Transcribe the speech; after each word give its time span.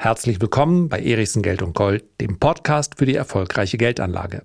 Herzlich 0.00 0.40
willkommen 0.40 0.88
bei 0.88 1.00
Erichsen 1.00 1.42
Geld 1.42 1.60
und 1.60 1.74
Gold, 1.74 2.04
dem 2.20 2.38
Podcast 2.38 2.94
für 2.98 3.04
die 3.04 3.16
erfolgreiche 3.16 3.78
Geldanlage. 3.78 4.44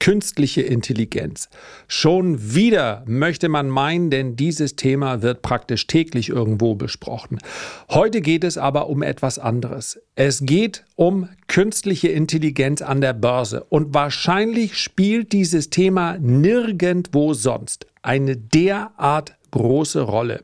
Künstliche 0.00 0.62
Intelligenz. 0.62 1.48
Schon 1.86 2.52
wieder 2.52 3.04
möchte 3.06 3.48
man 3.48 3.68
meinen, 3.68 4.10
denn 4.10 4.34
dieses 4.34 4.74
Thema 4.74 5.22
wird 5.22 5.40
praktisch 5.42 5.86
täglich 5.86 6.30
irgendwo 6.30 6.74
besprochen. 6.74 7.38
Heute 7.88 8.20
geht 8.20 8.42
es 8.42 8.58
aber 8.58 8.88
um 8.88 9.04
etwas 9.04 9.38
anderes. 9.38 10.00
Es 10.16 10.44
geht 10.44 10.84
um 10.96 11.28
künstliche 11.46 12.08
Intelligenz 12.08 12.82
an 12.82 13.00
der 13.00 13.12
Börse 13.12 13.62
und 13.68 13.94
wahrscheinlich 13.94 14.76
spielt 14.76 15.32
dieses 15.32 15.70
Thema 15.70 16.18
nirgendwo 16.18 17.34
sonst 17.34 17.86
eine 18.02 18.36
derart 18.36 19.36
große 19.52 20.00
Rolle. 20.00 20.42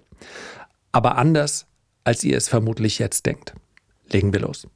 Aber 0.93 1.19
anders, 1.19 1.67
als 2.05 2.23
ihr 2.23 2.37
es 2.37 2.49
vermutlich 2.49 3.01
jetzt 3.01 3.27
denkt. 3.27 3.53
Legen 4.11 4.33
wir 4.33 4.41
los. 4.41 4.67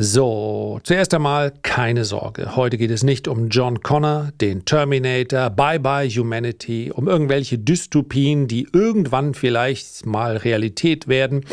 So, 0.00 0.78
zuerst 0.84 1.12
einmal 1.12 1.52
keine 1.62 2.04
Sorge. 2.04 2.54
Heute 2.54 2.78
geht 2.78 2.92
es 2.92 3.02
nicht 3.02 3.26
um 3.26 3.48
John 3.48 3.80
Connor, 3.80 4.30
den 4.40 4.64
Terminator, 4.64 5.50
Bye 5.50 5.80
Bye 5.80 6.08
Humanity, 6.08 6.92
um 6.94 7.08
irgendwelche 7.08 7.58
Dystopien, 7.58 8.46
die 8.46 8.68
irgendwann 8.72 9.34
vielleicht 9.34 10.06
mal 10.06 10.36
Realität 10.36 11.08
werden, 11.08 11.44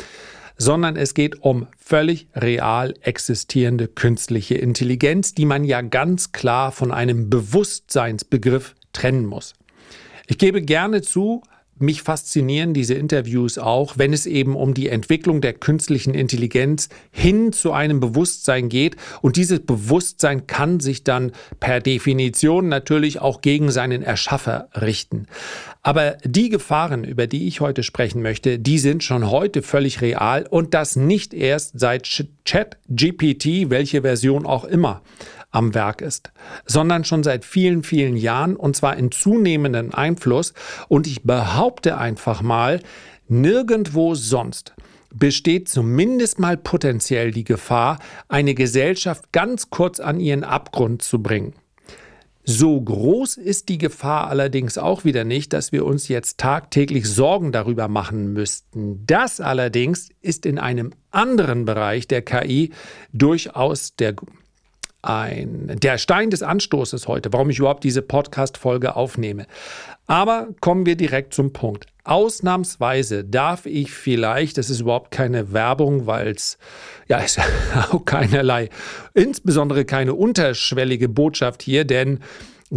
sondern 0.57 0.95
es 0.95 1.15
geht 1.15 1.41
um 1.41 1.65
völlig 1.75 2.27
real 2.35 2.93
existierende 3.01 3.87
künstliche 3.87 4.53
Intelligenz, 4.53 5.33
die 5.33 5.45
man 5.45 5.63
ja 5.63 5.81
ganz 5.81 6.31
klar 6.31 6.71
von 6.71 6.91
einem 6.91 7.31
Bewusstseinsbegriff 7.31 8.75
trennen 8.93 9.25
muss. 9.25 9.55
Ich 10.27 10.37
gebe 10.37 10.61
gerne 10.61 11.01
zu, 11.01 11.41
mich 11.77 12.01
faszinieren 12.01 12.73
diese 12.73 12.93
Interviews 12.93 13.57
auch, 13.57 13.97
wenn 13.97 14.13
es 14.13 14.25
eben 14.25 14.55
um 14.55 14.73
die 14.73 14.89
Entwicklung 14.89 15.41
der 15.41 15.53
künstlichen 15.53 16.13
Intelligenz 16.13 16.89
hin 17.11 17.51
zu 17.51 17.71
einem 17.71 17.99
Bewusstsein 17.99 18.69
geht. 18.69 18.95
Und 19.21 19.35
dieses 19.35 19.59
Bewusstsein 19.59 20.47
kann 20.47 20.79
sich 20.79 21.03
dann 21.03 21.31
per 21.59 21.81
Definition 21.81 22.69
natürlich 22.69 23.19
auch 23.19 23.41
gegen 23.41 23.71
seinen 23.71 24.03
Erschaffer 24.03 24.69
richten. 24.73 25.27
Aber 25.81 26.17
die 26.23 26.49
Gefahren, 26.49 27.03
über 27.03 27.27
die 27.27 27.47
ich 27.47 27.61
heute 27.61 27.83
sprechen 27.83 28.21
möchte, 28.21 28.57
die 28.57 28.79
sind 28.79 29.03
schon 29.03 29.29
heute 29.29 29.61
völlig 29.61 30.01
real 30.01 30.47
und 30.49 30.73
das 30.73 30.95
nicht 30.95 31.33
erst 31.33 31.79
seit 31.79 32.09
ChatGPT, 32.45 33.69
welche 33.69 34.01
Version 34.01 34.45
auch 34.45 34.63
immer 34.63 35.01
am 35.55 35.73
Werk 35.73 36.01
ist, 36.01 36.31
sondern 36.65 37.05
schon 37.05 37.23
seit 37.23 37.45
vielen, 37.45 37.83
vielen 37.83 38.17
Jahren 38.17 38.55
und 38.55 38.75
zwar 38.75 38.97
in 38.97 39.11
zunehmendem 39.11 39.93
Einfluss. 39.93 40.53
Und 40.87 41.07
ich 41.07 41.23
behaupte 41.23 41.97
einfach 41.97 42.41
mal, 42.41 42.81
nirgendwo 43.27 44.15
sonst 44.15 44.73
besteht 45.13 45.69
zumindest 45.69 46.39
mal 46.39 46.57
potenziell 46.57 47.31
die 47.31 47.45
Gefahr, 47.45 47.99
eine 48.27 48.53
Gesellschaft 48.53 49.31
ganz 49.31 49.69
kurz 49.69 50.01
an 50.01 50.19
ihren 50.19 50.43
Abgrund 50.43 51.01
zu 51.01 51.23
bringen. 51.23 51.53
So 52.47 52.79
groß 52.79 53.37
ist 53.37 53.69
die 53.69 53.79
Gefahr 53.79 54.27
allerdings 54.27 54.77
auch 54.77 55.03
wieder 55.03 55.23
nicht, 55.23 55.51
dass 55.51 55.71
wir 55.71 55.83
uns 55.83 56.09
jetzt 56.09 56.37
tagtäglich 56.37 57.09
Sorgen 57.09 57.51
darüber 57.51 57.87
machen 57.87 58.33
müssten. 58.33 59.03
Das 59.07 59.41
allerdings 59.41 60.09
ist 60.21 60.45
in 60.45 60.59
einem 60.59 60.91
anderen 61.09 61.65
Bereich 61.65 62.07
der 62.07 62.21
KI 62.21 62.71
durchaus 63.13 63.95
der 63.95 64.13
ein, 65.05 65.77
der 65.81 65.97
Stein 65.97 66.29
des 66.29 66.43
Anstoßes 66.43 67.07
heute, 67.07 67.31
warum 67.31 67.49
ich 67.49 67.59
überhaupt 67.59 67.83
diese 67.83 68.01
Podcast-Folge 68.01 68.95
aufnehme. 68.95 69.45
Aber 70.07 70.49
kommen 70.61 70.85
wir 70.85 70.95
direkt 70.95 71.33
zum 71.33 71.53
Punkt. 71.53 71.87
Ausnahmsweise 72.03 73.23
darf 73.23 73.65
ich 73.65 73.91
vielleicht, 73.91 74.57
das 74.57 74.69
ist 74.69 74.81
überhaupt 74.81 75.11
keine 75.11 75.53
Werbung, 75.53 76.05
weil 76.05 76.27
es 76.27 76.57
ja 77.07 77.17
ist 77.17 77.39
auch 77.91 78.05
keinerlei, 78.05 78.69
insbesondere 79.13 79.85
keine 79.85 80.13
unterschwellige 80.13 81.09
Botschaft 81.09 81.63
hier, 81.63 81.85
denn 81.85 82.19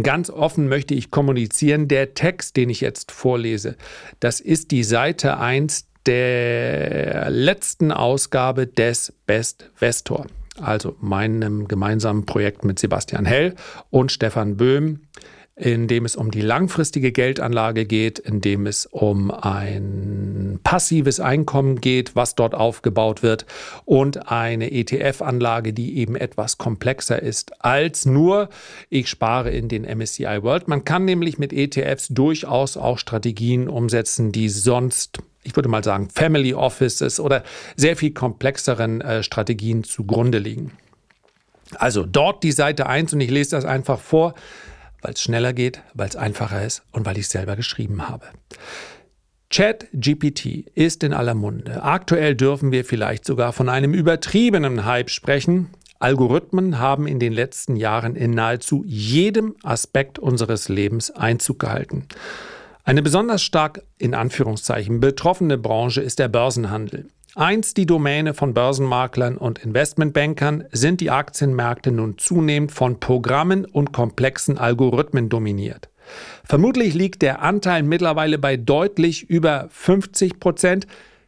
ganz 0.01 0.29
offen 0.29 0.67
möchte 0.67 0.95
ich 0.95 1.11
kommunizieren, 1.11 1.87
der 1.87 2.15
Text, 2.15 2.57
den 2.57 2.69
ich 2.69 2.81
jetzt 2.81 3.11
vorlese, 3.11 3.75
das 4.19 4.39
ist 4.39 4.71
die 4.71 4.83
Seite 4.83 5.37
1 5.37 5.85
der 6.05 7.29
letzten 7.29 7.91
Ausgabe 7.91 8.65
des 8.65 9.13
Best 9.27 9.69
Vestor 9.75 10.25
also 10.61 10.95
meinem 10.99 11.67
gemeinsamen 11.67 12.25
Projekt 12.25 12.63
mit 12.63 12.79
Sebastian 12.79 13.25
Hell 13.25 13.55
und 13.89 14.11
Stefan 14.11 14.57
Böhm, 14.57 15.01
in 15.59 15.89
dem 15.89 16.05
es 16.05 16.15
um 16.15 16.31
die 16.31 16.41
langfristige 16.41 17.11
Geldanlage 17.11 17.85
geht, 17.85 18.17
in 18.17 18.39
dem 18.39 18.65
es 18.65 18.85
um 18.85 19.29
ein 19.29 20.59
passives 20.63 21.19
Einkommen 21.19 21.81
geht, 21.81 22.15
was 22.15 22.35
dort 22.35 22.55
aufgebaut 22.55 23.23
wird 23.23 23.45
und 23.83 24.31
eine 24.31 24.71
ETF-Anlage, 24.71 25.73
die 25.73 25.97
eben 25.97 26.15
etwas 26.15 26.57
komplexer 26.57 27.21
ist 27.21 27.61
als 27.63 28.05
nur, 28.05 28.49
ich 28.89 29.09
spare 29.09 29.51
in 29.51 29.67
den 29.67 29.83
MSCI 29.83 30.43
World. 30.43 30.69
Man 30.69 30.85
kann 30.85 31.03
nämlich 31.03 31.37
mit 31.37 31.51
ETFs 31.51 32.07
durchaus 32.07 32.77
auch 32.77 32.97
Strategien 32.97 33.67
umsetzen, 33.67 34.31
die 34.31 34.47
sonst 34.47 35.19
ich 35.49 35.55
würde 35.55 35.69
mal 35.69 35.83
sagen, 35.83 36.09
Family 36.13 36.53
Offices 36.53 37.19
oder 37.19 37.43
sehr 37.75 37.95
viel 37.95 38.11
komplexeren 38.11 39.01
äh, 39.01 39.23
Strategien 39.23 39.83
zugrunde 39.83 40.37
liegen. 40.37 40.71
Also 41.75 42.05
dort 42.05 42.43
die 42.43 42.51
Seite 42.51 42.87
1 42.87 43.13
und 43.13 43.21
ich 43.21 43.29
lese 43.29 43.51
das 43.51 43.65
einfach 43.65 43.99
vor, 43.99 44.35
weil 45.01 45.13
es 45.13 45.21
schneller 45.21 45.53
geht, 45.53 45.81
weil 45.93 46.07
es 46.07 46.15
einfacher 46.15 46.63
ist 46.63 46.83
und 46.91 47.05
weil 47.05 47.17
ich 47.17 47.25
es 47.25 47.31
selber 47.31 47.55
geschrieben 47.55 48.07
habe. 48.07 48.27
ChatGPT 49.51 50.67
ist 50.75 51.03
in 51.03 51.13
aller 51.13 51.33
Munde. 51.33 51.81
Aktuell 51.81 52.35
dürfen 52.35 52.71
wir 52.71 52.85
vielleicht 52.85 53.25
sogar 53.25 53.51
von 53.51 53.67
einem 53.67 53.93
übertriebenen 53.93 54.85
Hype 54.85 55.09
sprechen. 55.09 55.69
Algorithmen 55.97 56.77
haben 56.77 57.07
in 57.07 57.19
den 57.19 57.33
letzten 57.33 57.75
Jahren 57.75 58.15
in 58.15 58.31
nahezu 58.31 58.83
jedem 58.85 59.55
Aspekt 59.63 60.19
unseres 60.19 60.69
Lebens 60.69 61.09
Einzug 61.11 61.59
gehalten. 61.59 62.07
Eine 62.83 63.01
besonders 63.01 63.43
stark 63.43 63.83
in 63.97 64.13
Anführungszeichen 64.13 64.99
betroffene 64.99 65.57
Branche 65.57 66.01
ist 66.01 66.19
der 66.19 66.27
Börsenhandel. 66.27 67.07
Einst 67.35 67.77
die 67.77 67.85
Domäne 67.85 68.33
von 68.33 68.53
Börsenmaklern 68.53 69.37
und 69.37 69.59
Investmentbankern 69.59 70.63
sind 70.71 70.99
die 70.99 71.11
Aktienmärkte 71.11 71.91
nun 71.91 72.17
zunehmend 72.17 72.71
von 72.71 72.99
Programmen 72.99 73.65
und 73.65 73.93
komplexen 73.93 74.57
Algorithmen 74.57 75.29
dominiert. 75.29 75.89
Vermutlich 76.43 76.95
liegt 76.95 77.21
der 77.21 77.43
Anteil 77.43 77.83
mittlerweile 77.83 78.39
bei 78.39 78.57
deutlich 78.57 79.29
über 79.29 79.67
50 79.69 80.39
Prozent. 80.39 80.87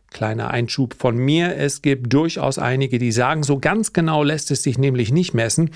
Kleiner 0.09 0.49
Einschub 0.49 0.95
von 0.97 1.15
mir, 1.15 1.55
es 1.55 1.81
gibt 1.81 2.11
durchaus 2.11 2.57
einige, 2.57 2.97
die 2.97 3.11
sagen, 3.11 3.43
so 3.43 3.59
ganz 3.59 3.93
genau 3.93 4.23
lässt 4.23 4.51
es 4.51 4.63
sich 4.63 4.77
nämlich 4.77 5.11
nicht 5.11 5.33
messen. 5.33 5.69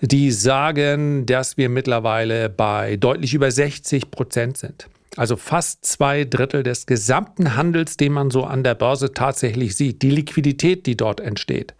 Die 0.00 0.30
sagen, 0.30 1.24
dass 1.24 1.56
wir 1.56 1.70
mittlerweile 1.70 2.50
bei 2.50 2.96
deutlich 2.96 3.32
über 3.32 3.50
60 3.50 4.10
Prozent 4.10 4.58
sind. 4.58 4.88
Also 5.16 5.36
fast 5.36 5.84
zwei 5.84 6.24
Drittel 6.24 6.62
des 6.62 6.86
gesamten 6.86 7.56
Handels, 7.56 7.96
den 7.96 8.12
man 8.12 8.30
so 8.30 8.44
an 8.44 8.64
der 8.64 8.74
Börse 8.74 9.12
tatsächlich 9.12 9.76
sieht. 9.76 10.02
Die 10.02 10.10
Liquidität, 10.10 10.86
die 10.86 10.96
dort 10.96 11.20
entsteht, 11.20 11.74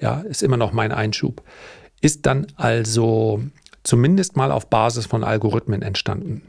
ja, 0.00 0.20
ist 0.20 0.42
immer 0.42 0.56
noch 0.56 0.72
mein 0.72 0.92
Einschub, 0.92 1.42
ist 2.00 2.26
dann 2.26 2.46
also 2.54 3.42
zumindest 3.82 4.36
mal 4.36 4.52
auf 4.52 4.68
Basis 4.70 5.06
von 5.06 5.24
Algorithmen 5.24 5.82
entstanden. 5.82 6.42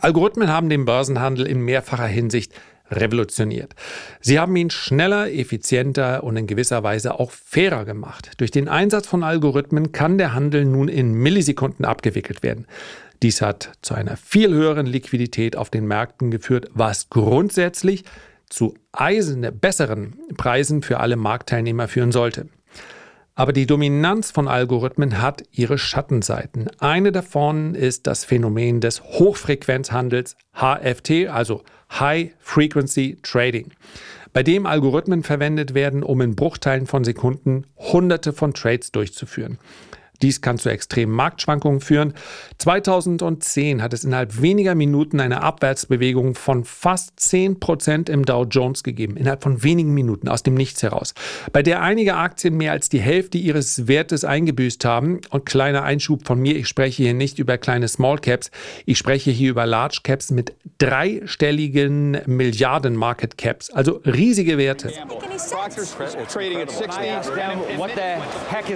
Algorithmen 0.00 0.48
haben 0.48 0.68
den 0.68 0.84
Börsenhandel 0.84 1.46
in 1.46 1.60
mehrfacher 1.60 2.06
Hinsicht 2.06 2.52
revolutioniert. 2.90 3.74
Sie 4.20 4.38
haben 4.38 4.56
ihn 4.56 4.70
schneller, 4.70 5.32
effizienter 5.32 6.24
und 6.24 6.36
in 6.36 6.46
gewisser 6.46 6.82
Weise 6.82 7.18
auch 7.18 7.30
fairer 7.30 7.84
gemacht. 7.84 8.32
Durch 8.38 8.50
den 8.50 8.68
Einsatz 8.68 9.06
von 9.06 9.22
Algorithmen 9.22 9.92
kann 9.92 10.18
der 10.18 10.34
Handel 10.34 10.64
nun 10.64 10.88
in 10.88 11.12
Millisekunden 11.12 11.84
abgewickelt 11.84 12.42
werden. 12.42 12.66
Dies 13.22 13.42
hat 13.42 13.72
zu 13.82 13.94
einer 13.94 14.16
viel 14.16 14.50
höheren 14.50 14.86
Liquidität 14.86 15.54
auf 15.56 15.68
den 15.68 15.86
Märkten 15.86 16.30
geführt, 16.30 16.70
was 16.72 17.10
grundsätzlich 17.10 18.04
zu 18.48 18.74
eiserne, 18.92 19.52
besseren 19.52 20.18
Preisen 20.36 20.82
für 20.82 21.00
alle 21.00 21.16
Marktteilnehmer 21.16 21.86
führen 21.86 22.12
sollte. 22.12 22.48
Aber 23.34 23.52
die 23.52 23.66
Dominanz 23.66 24.30
von 24.30 24.48
Algorithmen 24.48 25.22
hat 25.22 25.44
ihre 25.52 25.78
Schattenseiten. 25.78 26.68
Eine 26.78 27.12
davon 27.12 27.74
ist 27.74 28.06
das 28.06 28.24
Phänomen 28.24 28.80
des 28.80 29.02
Hochfrequenzhandels 29.02 30.36
HFT, 30.52 31.28
also 31.28 31.62
High 31.90 32.32
Frequency 32.38 33.18
Trading, 33.22 33.70
bei 34.32 34.42
dem 34.42 34.66
Algorithmen 34.66 35.22
verwendet 35.22 35.74
werden, 35.74 36.02
um 36.02 36.20
in 36.20 36.36
Bruchteilen 36.36 36.86
von 36.86 37.04
Sekunden 37.04 37.66
Hunderte 37.76 38.32
von 38.32 38.52
Trades 38.52 38.92
durchzuführen. 38.92 39.58
Dies 40.22 40.40
kann 40.40 40.58
zu 40.58 40.68
extremen 40.68 41.12
Marktschwankungen 41.12 41.80
führen. 41.80 42.14
2010 42.58 43.82
hat 43.82 43.92
es 43.92 44.04
innerhalb 44.04 44.40
weniger 44.40 44.74
Minuten 44.74 45.20
eine 45.20 45.42
Abwärtsbewegung 45.42 46.34
von 46.34 46.64
fast 46.64 47.18
10% 47.18 48.10
im 48.10 48.24
Dow 48.24 48.44
Jones 48.44 48.82
gegeben. 48.82 49.16
Innerhalb 49.16 49.42
von 49.42 49.62
wenigen 49.62 49.94
Minuten 49.94 50.28
aus 50.28 50.42
dem 50.42 50.54
Nichts 50.54 50.82
heraus. 50.82 51.14
Bei 51.52 51.62
der 51.62 51.82
einige 51.82 52.16
Aktien 52.16 52.56
mehr 52.56 52.72
als 52.72 52.88
die 52.88 53.00
Hälfte 53.00 53.38
ihres 53.38 53.88
Wertes 53.88 54.24
eingebüßt 54.24 54.84
haben. 54.84 55.20
Und 55.30 55.46
kleiner 55.46 55.82
Einschub 55.82 56.26
von 56.26 56.38
mir, 56.38 56.56
ich 56.56 56.68
spreche 56.68 57.02
hier 57.02 57.14
nicht 57.14 57.38
über 57.38 57.56
kleine 57.58 57.88
Small 57.88 58.18
Caps, 58.18 58.50
ich 58.84 58.98
spreche 58.98 59.30
hier 59.30 59.50
über 59.50 59.66
Large 59.66 60.00
Caps 60.02 60.30
mit 60.30 60.54
dreistelligen 60.78 62.18
Milliarden 62.26 62.96
Market 62.96 63.38
Caps, 63.38 63.70
also 63.70 64.00
riesige 64.04 64.58
Werte. 64.58 64.92
What 67.76 67.94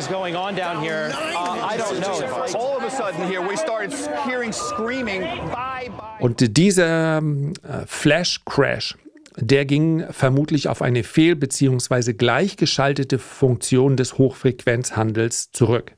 going 0.09 0.37
on 0.37 0.55
down 0.55 0.83
here? 0.83 1.13
I 1.35 1.77
don't 1.79 2.01
know. 2.01 2.59
All 2.59 2.77
of 2.77 2.85
a 2.85 2.91
sudden 2.91 3.27
here 3.29 3.41
we 3.41 3.57
started 3.57 3.93
hearing 4.27 4.53
screaming, 4.53 5.23
bye, 5.51 5.91
bye. 5.91 6.21
Und 6.21 6.57
dieser 6.57 7.19
äh, 7.19 7.23
Flash 7.87 8.41
Crash, 8.45 8.97
der 9.37 9.65
ging 9.65 10.05
vermutlich 10.11 10.69
auf 10.69 10.81
eine 10.81 11.03
fehl- 11.03 11.35
bzw. 11.35 12.13
gleichgeschaltete 12.13 13.19
Funktion 13.19 13.97
des 13.97 14.17
Hochfrequenzhandels 14.17 15.51
zurück. 15.51 15.93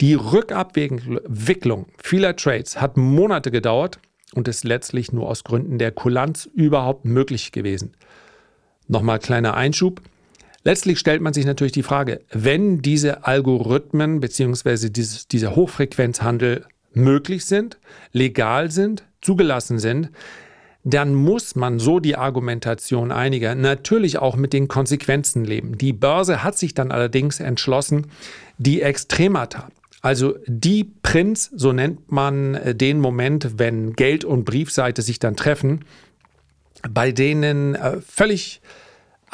Die 0.00 0.14
Rückabwicklung 0.14 1.86
vieler 2.02 2.34
Trades 2.34 2.80
hat 2.80 2.96
Monate 2.96 3.52
gedauert 3.52 4.00
und 4.34 4.48
ist 4.48 4.64
letztlich 4.64 5.12
nur 5.12 5.28
aus 5.28 5.44
Gründen 5.44 5.78
der 5.78 5.92
Kulanz 5.92 6.48
überhaupt 6.52 7.04
möglich 7.04 7.52
gewesen. 7.52 7.92
Nochmal 8.88 9.20
kleiner 9.20 9.54
Einschub. 9.54 10.02
Letztlich 10.64 10.98
stellt 10.98 11.20
man 11.20 11.34
sich 11.34 11.44
natürlich 11.44 11.72
die 11.72 11.82
Frage, 11.82 12.22
wenn 12.30 12.80
diese 12.80 13.26
Algorithmen 13.26 14.20
bzw. 14.20 14.88
dieser 14.88 15.54
Hochfrequenzhandel 15.54 16.64
möglich 16.94 17.44
sind, 17.44 17.78
legal 18.12 18.70
sind, 18.70 19.04
zugelassen 19.20 19.78
sind, 19.78 20.10
dann 20.84 21.14
muss 21.14 21.54
man, 21.54 21.78
so 21.78 21.98
die 21.98 22.16
Argumentation 22.16 23.10
einiger, 23.10 23.54
natürlich 23.54 24.18
auch 24.18 24.36
mit 24.36 24.52
den 24.52 24.68
Konsequenzen 24.68 25.44
leben. 25.44 25.78
Die 25.78 25.92
Börse 25.94 26.42
hat 26.42 26.58
sich 26.58 26.74
dann 26.74 26.92
allerdings 26.92 27.40
entschlossen, 27.40 28.08
die 28.58 28.82
Extremata, 28.82 29.68
also 30.02 30.36
die 30.46 30.84
Prinz, 30.84 31.50
so 31.54 31.72
nennt 31.72 32.12
man 32.12 32.54
äh, 32.54 32.74
den 32.74 33.00
Moment, 33.00 33.58
wenn 33.58 33.94
Geld 33.94 34.24
und 34.24 34.44
Briefseite 34.44 35.00
sich 35.00 35.18
dann 35.18 35.36
treffen, 35.36 35.86
bei 36.90 37.10
denen 37.10 37.74
äh, 37.74 38.00
völlig 38.02 38.60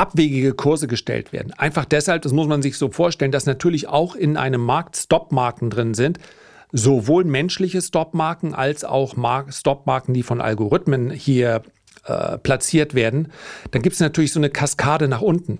abwegige 0.00 0.54
Kurse 0.54 0.88
gestellt 0.88 1.32
werden. 1.32 1.52
Einfach 1.52 1.84
deshalb, 1.84 2.22
das 2.22 2.32
muss 2.32 2.48
man 2.48 2.62
sich 2.62 2.78
so 2.78 2.90
vorstellen, 2.90 3.32
dass 3.32 3.44
natürlich 3.44 3.86
auch 3.86 4.16
in 4.16 4.38
einem 4.38 4.62
Markt 4.62 4.96
Stopmarken 4.96 5.68
drin 5.68 5.92
sind, 5.92 6.18
sowohl 6.72 7.24
menschliche 7.24 7.82
Stopmarken 7.82 8.54
als 8.54 8.84
auch 8.84 9.14
Stopmarken, 9.50 10.14
die 10.14 10.22
von 10.22 10.40
Algorithmen 10.40 11.10
hier 11.10 11.62
äh, 12.06 12.38
platziert 12.38 12.94
werden. 12.94 13.30
Dann 13.72 13.82
gibt 13.82 13.94
es 13.94 14.00
natürlich 14.00 14.32
so 14.32 14.40
eine 14.40 14.48
Kaskade 14.48 15.06
nach 15.06 15.20
unten. 15.20 15.58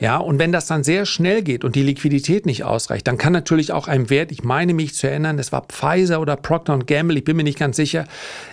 Ja, 0.00 0.18
und 0.18 0.38
wenn 0.38 0.52
das 0.52 0.66
dann 0.66 0.82
sehr 0.82 1.06
schnell 1.06 1.42
geht 1.42 1.64
und 1.64 1.76
die 1.76 1.82
Liquidität 1.82 2.46
nicht 2.46 2.64
ausreicht, 2.64 3.06
dann 3.06 3.18
kann 3.18 3.32
natürlich 3.32 3.72
auch 3.72 3.88
ein 3.88 4.10
Wert, 4.10 4.32
ich 4.32 4.42
meine 4.42 4.74
mich 4.74 4.94
zu 4.94 5.08
erinnern, 5.08 5.38
es 5.38 5.52
war 5.52 5.66
Pfizer 5.66 6.20
oder 6.20 6.36
Procter 6.36 6.78
Gamble, 6.78 7.18
ich 7.18 7.24
bin 7.24 7.36
mir 7.36 7.44
nicht 7.44 7.58
ganz 7.58 7.76
sicher, 7.76 8.04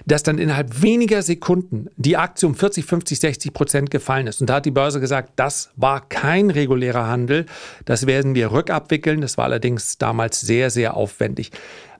dass 0.05 0.23
dann 0.23 0.37
innerhalb 0.37 0.81
weniger 0.81 1.21
Sekunden 1.21 1.87
die 1.97 2.17
Aktie 2.17 2.47
um 2.47 2.55
40, 2.55 2.85
50, 2.85 3.19
60 3.19 3.53
Prozent 3.53 3.91
gefallen 3.91 4.27
ist. 4.27 4.41
Und 4.41 4.49
da 4.49 4.55
hat 4.55 4.65
die 4.65 4.71
Börse 4.71 4.99
gesagt, 4.99 5.33
das 5.35 5.71
war 5.75 6.07
kein 6.07 6.49
regulärer 6.49 7.07
Handel, 7.07 7.45
das 7.85 8.05
werden 8.05 8.35
wir 8.35 8.51
rückabwickeln. 8.51 9.21
Das 9.21 9.37
war 9.37 9.45
allerdings 9.45 9.97
damals 9.97 10.41
sehr, 10.41 10.69
sehr 10.69 10.95
aufwendig. 10.95 11.51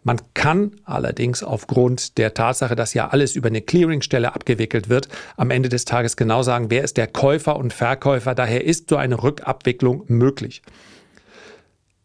Man 0.04 0.20
kann 0.34 0.72
allerdings 0.84 1.44
aufgrund 1.44 2.18
der 2.18 2.34
Tatsache, 2.34 2.76
dass 2.76 2.94
ja 2.94 3.10
alles 3.10 3.36
über 3.36 3.48
eine 3.48 3.62
Clearingstelle 3.62 4.34
abgewickelt 4.34 4.90
wird, 4.90 5.10
am 5.38 5.52
Ende 5.52 5.70
des 5.70 5.86
Tages 5.86 6.18
genau 6.18 6.42
sagen, 6.42 6.72
wer 6.72 6.84
ist 6.84 6.98
der 6.98 7.08
Käufer 7.08 7.56
und 7.56 7.72
Verkäufer. 7.72 8.34
Daher 8.34 8.66
ist 8.66 8.90
so 8.90 8.96
eine 8.96 9.22
Rückabwicklung 9.22 10.04
möglich. 10.08 10.64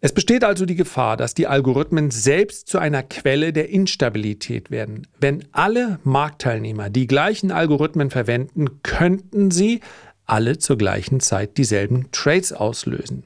Es 0.03 0.13
besteht 0.13 0.45
also 0.45 0.67
die 0.67 0.77
Gefahr, 0.77 1.17
dass 1.17 1.33
die 1.33 1.47
Algorithmen 1.47 2.11
selbst 2.11 2.69
zu 2.69 2.79
einer 2.79 3.03
Quelle 3.03 3.55
der 3.55 3.71
Instabilität 3.71 4.71
werden. 4.71 5.07
Wenn 5.19 5.45
alle 5.53 5.99
Marktteilnehmer 6.05 6.91
die 6.91 7.07
gleichen 7.07 7.51
Algorithmen 7.51 8.11
verwenden, 8.11 8.83
könnten 8.83 9.51
sie 9.51 9.81
alle 10.27 10.59
zur 10.59 10.77
gleichen 10.77 11.21
Zeit 11.21 11.57
dieselben 11.57 12.11
Trades 12.13 12.53
auslösen 12.53 13.25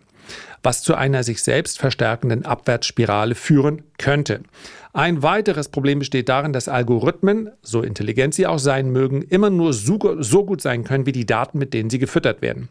was 0.62 0.82
zu 0.82 0.94
einer 0.94 1.22
sich 1.22 1.42
selbst 1.42 1.78
verstärkenden 1.78 2.44
Abwärtsspirale 2.44 3.34
führen 3.34 3.82
könnte. 3.98 4.40
Ein 4.92 5.22
weiteres 5.22 5.68
Problem 5.68 6.00
besteht 6.00 6.28
darin, 6.28 6.52
dass 6.52 6.68
Algorithmen, 6.68 7.50
so 7.62 7.82
intelligent 7.82 8.34
sie 8.34 8.46
auch 8.46 8.58
sein 8.58 8.90
mögen, 8.90 9.22
immer 9.22 9.50
nur 9.50 9.72
so, 9.72 9.98
gut 9.98 10.60
sein 10.60 10.84
können 10.84 11.06
wie 11.06 11.12
die 11.12 11.26
Daten, 11.26 11.58
mit 11.58 11.72
denen 11.74 11.90
sie 11.90 11.98
gefüttert 11.98 12.42
werden. 12.42 12.68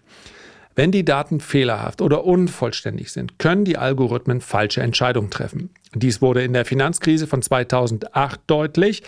Wenn 0.76 0.92
die 0.92 1.04
Daten 1.04 1.40
fehlerhaft 1.40 2.02
oder 2.02 2.24
unvollständig 2.26 3.12
sind, 3.12 3.40
können 3.40 3.66
die 3.66 3.78
Algorithmen 3.78 4.40
falsche 4.40 4.82
Entscheidungen 4.82 5.30
treffen. 5.30 5.72
Dies 5.94 6.22
wurde 6.22 6.44
in 6.44 6.54
der 6.54 6.66
Finanzkrise 6.66 7.28
von 7.28 7.42
2008 7.42 8.40
deutlich 8.48 9.04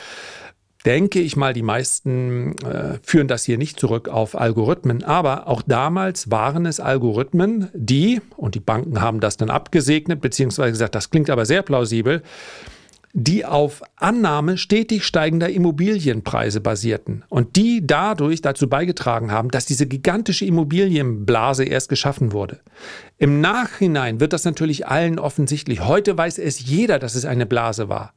denke 0.86 1.20
ich 1.20 1.36
mal, 1.36 1.54
die 1.54 1.62
meisten 1.62 2.58
äh, 2.60 3.00
führen 3.04 3.28
das 3.28 3.44
hier 3.44 3.58
nicht 3.58 3.80
zurück 3.80 4.10
auf 4.10 4.40
Algorithmen. 4.40 5.04
Aber 5.04 5.48
auch 5.48 5.62
damals 5.62 6.32
waren 6.32 6.66
es 6.66 6.80
Algorithmen, 6.80 7.70
die, 7.74 8.22
und 8.38 8.56
die 8.56 8.60
Banken 8.60 9.02
haben 9.02 9.20
das 9.20 9.38
dann 9.38 9.50
abgesegnet, 9.50 10.22
beziehungsweise 10.22 10.72
gesagt, 10.72 10.96
das 10.96 11.10
klingt 11.10 11.30
aber 11.30 11.46
sehr 11.46 11.62
plausibel, 11.62 12.24
die 13.14 13.46
auf 13.46 13.82
Annahme 13.98 14.58
stetig 14.58 15.06
steigender 15.06 15.50
Immobilienpreise 15.50 16.62
basierten 16.62 17.26
und 17.28 17.58
die 17.58 17.86
dadurch 17.86 18.42
dazu 18.42 18.70
beigetragen 18.70 19.32
haben, 19.32 19.50
dass 19.50 19.66
diese 19.66 19.86
gigantische 19.86 20.46
Immobilienblase 20.46 21.66
erst 21.66 21.90
geschaffen 21.90 22.32
wurde. 22.32 22.62
Im 23.18 23.42
Nachhinein 23.42 24.20
wird 24.22 24.34
das 24.34 24.46
natürlich 24.46 24.88
allen 24.88 25.20
offensichtlich. 25.20 25.82
Heute 25.82 26.18
weiß 26.18 26.38
es 26.38 26.66
jeder, 26.66 27.00
dass 27.00 27.16
es 27.16 27.26
eine 27.26 27.46
Blase 27.46 27.90
war. 27.90 28.14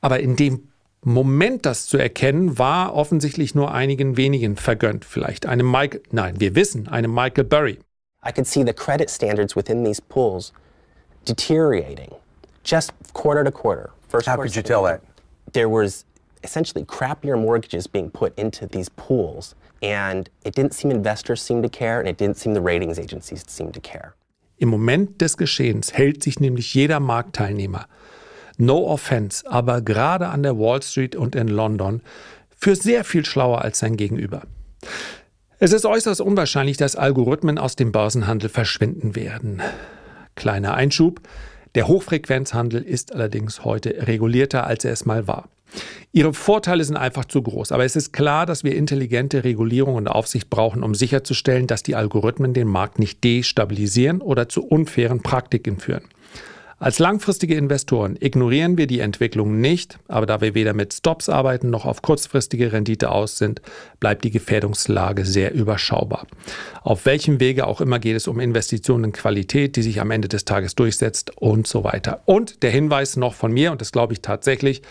Aber 0.00 0.20
in 0.20 0.36
dem 0.36 0.67
Moment, 1.02 1.64
das 1.64 1.86
zu 1.86 1.96
erkennen, 1.96 2.58
war 2.58 2.94
offensichtlich 2.94 3.54
nur 3.54 3.72
einigen 3.72 4.16
wenigen 4.16 4.56
vergönnt. 4.56 5.04
Vielleicht 5.04 5.46
einem 5.46 5.70
Mike, 5.70 6.02
nein, 6.10 6.40
wir 6.40 6.54
wissen, 6.54 6.88
einem 6.88 7.14
Michael 7.14 7.44
Burry. 7.44 7.78
I 8.26 8.32
could 8.32 8.46
see 8.46 8.64
the 8.64 8.72
credit 8.72 9.08
standards 9.08 9.54
within 9.54 9.84
these 9.84 10.02
pools 10.02 10.52
deteriorating 11.24 12.10
just 12.64 12.92
quarter 13.12 13.44
to 13.44 13.50
quarter. 13.50 13.90
First 14.08 14.26
How 14.26 14.36
could 14.36 14.56
you 14.56 14.62
tell 14.62 14.82
that? 14.84 15.00
There 15.52 15.68
was 15.68 16.04
essentially 16.42 16.84
crappier 16.84 17.36
mortgages 17.36 17.86
being 17.86 18.10
put 18.10 18.36
into 18.38 18.66
these 18.66 18.88
pools, 18.88 19.54
and 19.82 20.28
it 20.44 20.54
didn't 20.54 20.74
seem 20.74 20.90
investors 20.90 21.42
seemed 21.42 21.62
to 21.62 21.68
care, 21.68 22.00
and 22.00 22.08
it 22.08 22.18
didn't 22.18 22.36
seem 22.36 22.54
the 22.54 22.60
ratings 22.60 22.98
agencies 22.98 23.44
seemed 23.46 23.74
to 23.74 23.80
care. 23.80 24.14
Im 24.58 24.70
Moment 24.70 25.20
des 25.20 25.36
Geschehens 25.36 25.92
hält 25.92 26.24
sich 26.24 26.40
nämlich 26.40 26.74
jeder 26.74 26.98
Marktteilnehmer 26.98 27.86
no 28.58 28.86
offense, 28.86 29.50
aber 29.50 29.80
gerade 29.80 30.28
an 30.28 30.42
der 30.42 30.58
Wall 30.58 30.82
Street 30.82 31.16
und 31.16 31.34
in 31.34 31.48
London 31.48 32.02
für 32.56 32.76
sehr 32.76 33.04
viel 33.04 33.24
schlauer 33.24 33.62
als 33.62 33.78
sein 33.78 33.96
Gegenüber. 33.96 34.42
Es 35.60 35.72
ist 35.72 35.86
äußerst 35.86 36.20
unwahrscheinlich, 36.20 36.76
dass 36.76 36.96
Algorithmen 36.96 37.58
aus 37.58 37.74
dem 37.74 37.90
Börsenhandel 37.90 38.48
verschwinden 38.48 39.16
werden. 39.16 39.60
Kleiner 40.36 40.74
Einschub. 40.74 41.20
Der 41.74 41.88
Hochfrequenzhandel 41.88 42.82
ist 42.82 43.12
allerdings 43.12 43.64
heute 43.64 44.06
regulierter, 44.06 44.66
als 44.66 44.84
er 44.84 44.92
es 44.92 45.04
mal 45.04 45.26
war. 45.26 45.48
Ihre 46.12 46.32
Vorteile 46.32 46.82
sind 46.82 46.96
einfach 46.96 47.26
zu 47.26 47.42
groß, 47.42 47.72
aber 47.72 47.84
es 47.84 47.94
ist 47.94 48.12
klar, 48.12 48.46
dass 48.46 48.64
wir 48.64 48.74
intelligente 48.74 49.44
Regulierung 49.44 49.96
und 49.96 50.08
Aufsicht 50.08 50.48
brauchen, 50.48 50.82
um 50.82 50.94
sicherzustellen, 50.94 51.66
dass 51.66 51.82
die 51.82 51.94
Algorithmen 51.94 52.54
den 52.54 52.68
Markt 52.68 52.98
nicht 52.98 53.22
destabilisieren 53.22 54.20
oder 54.20 54.48
zu 54.48 54.64
unfairen 54.64 55.22
Praktiken 55.22 55.78
führen. 55.78 56.04
Als 56.80 57.00
langfristige 57.00 57.56
Investoren 57.56 58.16
ignorieren 58.20 58.78
wir 58.78 58.86
die 58.86 59.00
Entwicklung 59.00 59.60
nicht, 59.60 59.98
aber 60.06 60.26
da 60.26 60.40
wir 60.40 60.54
weder 60.54 60.74
mit 60.74 60.94
Stops 60.94 61.28
arbeiten 61.28 61.70
noch 61.70 61.84
auf 61.84 62.02
kurzfristige 62.02 62.72
Rendite 62.72 63.10
aus 63.10 63.36
sind, 63.36 63.60
bleibt 63.98 64.22
die 64.22 64.30
Gefährdungslage 64.30 65.24
sehr 65.24 65.52
überschaubar. 65.52 66.28
Auf 66.82 67.04
welchem 67.04 67.40
Wege 67.40 67.66
auch 67.66 67.80
immer 67.80 67.98
geht 67.98 68.14
es 68.14 68.28
um 68.28 68.38
Investitionen 68.38 69.04
in 69.04 69.12
Qualität, 69.12 69.74
die 69.74 69.82
sich 69.82 70.00
am 70.00 70.12
Ende 70.12 70.28
des 70.28 70.44
Tages 70.44 70.76
durchsetzt 70.76 71.36
und 71.36 71.66
so 71.66 71.82
weiter. 71.82 72.22
Und 72.26 72.62
der 72.62 72.70
Hinweis 72.70 73.16
noch 73.16 73.34
von 73.34 73.50
mir, 73.50 73.72
und 73.72 73.80
das 73.80 73.90
glaube 73.90 74.12
ich 74.12 74.22
tatsächlich, 74.22 74.82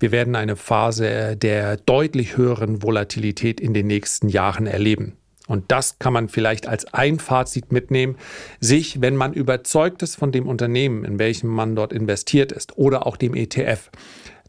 wir 0.00 0.12
werden 0.12 0.36
eine 0.36 0.56
Phase 0.56 1.38
der 1.38 1.78
deutlich 1.78 2.36
höheren 2.36 2.82
Volatilität 2.82 3.60
in 3.60 3.72
den 3.72 3.86
nächsten 3.86 4.28
Jahren 4.28 4.66
erleben. 4.66 5.16
Und 5.46 5.70
das 5.70 5.98
kann 5.98 6.12
man 6.12 6.28
vielleicht 6.28 6.66
als 6.66 6.92
ein 6.94 7.18
Fazit 7.18 7.70
mitnehmen, 7.70 8.16
sich, 8.60 9.00
wenn 9.00 9.14
man 9.14 9.34
überzeugt 9.34 10.02
ist 10.02 10.16
von 10.16 10.32
dem 10.32 10.48
Unternehmen, 10.48 11.04
in 11.04 11.18
welchem 11.18 11.48
man 11.48 11.76
dort 11.76 11.92
investiert 11.92 12.50
ist 12.50 12.78
oder 12.78 13.06
auch 13.06 13.16
dem 13.16 13.34
ETF, 13.34 13.90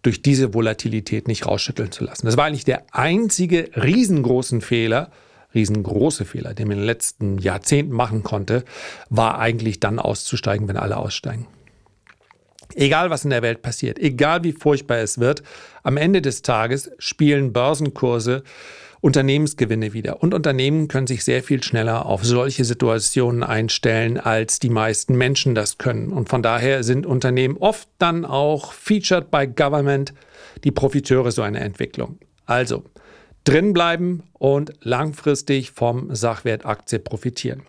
durch 0.01 0.21
diese 0.21 0.53
Volatilität 0.53 1.27
nicht 1.27 1.47
rausschütteln 1.47 1.91
zu 1.91 2.03
lassen. 2.03 2.27
Das 2.27 2.37
war 2.37 2.45
eigentlich 2.45 2.63
der 2.63 2.83
einzige 2.91 3.69
riesengroßen 3.75 4.61
Fehler, 4.61 5.11
riesengroße 5.53 6.25
Fehler, 6.25 6.53
den 6.53 6.67
man 6.67 6.77
in 6.77 6.81
den 6.81 6.85
letzten 6.85 7.37
Jahrzehnten 7.39 7.93
machen 7.93 8.23
konnte, 8.23 8.63
war 9.09 9.39
eigentlich 9.39 9.79
dann 9.79 9.99
auszusteigen, 9.99 10.67
wenn 10.67 10.77
alle 10.77 10.97
aussteigen. 10.97 11.47
Egal, 12.73 13.09
was 13.09 13.23
in 13.23 13.29
der 13.29 13.41
Welt 13.41 13.61
passiert, 13.61 13.99
egal 13.99 14.43
wie 14.43 14.53
furchtbar 14.53 14.97
es 14.97 15.19
wird, 15.19 15.43
am 15.83 15.97
Ende 15.97 16.21
des 16.21 16.41
Tages 16.41 16.91
spielen 16.97 17.53
Börsenkurse 17.53 18.43
Unternehmensgewinne 19.05 19.93
wieder. 19.93 20.23
Und 20.23 20.33
Unternehmen 20.33 20.87
können 20.87 21.05
sich 21.05 21.23
sehr 21.23 21.43
viel 21.43 21.61
schneller 21.61 22.07
auf 22.07 22.25
solche 22.25 22.65
Situationen 22.65 23.43
einstellen, 23.43 24.19
als 24.19 24.57
die 24.57 24.71
meisten 24.71 25.15
Menschen 25.15 25.53
das 25.53 25.77
können. 25.77 26.11
Und 26.11 26.27
von 26.27 26.41
daher 26.41 26.83
sind 26.83 27.05
Unternehmen 27.05 27.57
oft 27.57 27.87
dann 27.99 28.25
auch 28.25 28.73
featured 28.73 29.29
by 29.29 29.45
Government 29.45 30.13
die 30.63 30.71
Profiteure 30.71 31.31
so 31.31 31.43
einer 31.43 31.61
Entwicklung. 31.61 32.17
Also 32.47 32.83
drinbleiben 33.43 34.23
und 34.33 34.73
langfristig 34.81 35.69
vom 35.69 36.15
Sachwert 36.15 36.65
Aktie 36.65 36.97
profitieren. 36.97 37.61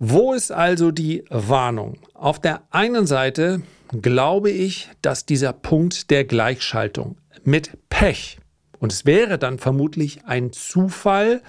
Wo 0.00 0.32
ist 0.32 0.52
also 0.52 0.92
die 0.92 1.24
Warnung? 1.28 1.98
Auf 2.14 2.40
der 2.40 2.62
einen 2.70 3.04
Seite 3.08 3.62
glaube 4.00 4.50
ich, 4.50 4.88
dass 5.02 5.26
dieser 5.26 5.52
Punkt 5.52 6.10
der 6.10 6.24
Gleichschaltung 6.24 7.16
mit 7.42 7.76
Pech, 7.88 8.38
und 8.78 8.92
es 8.92 9.06
wäre 9.06 9.38
dann 9.38 9.58
vermutlich 9.58 10.24
ein 10.24 10.52
Zufall, 10.52 11.42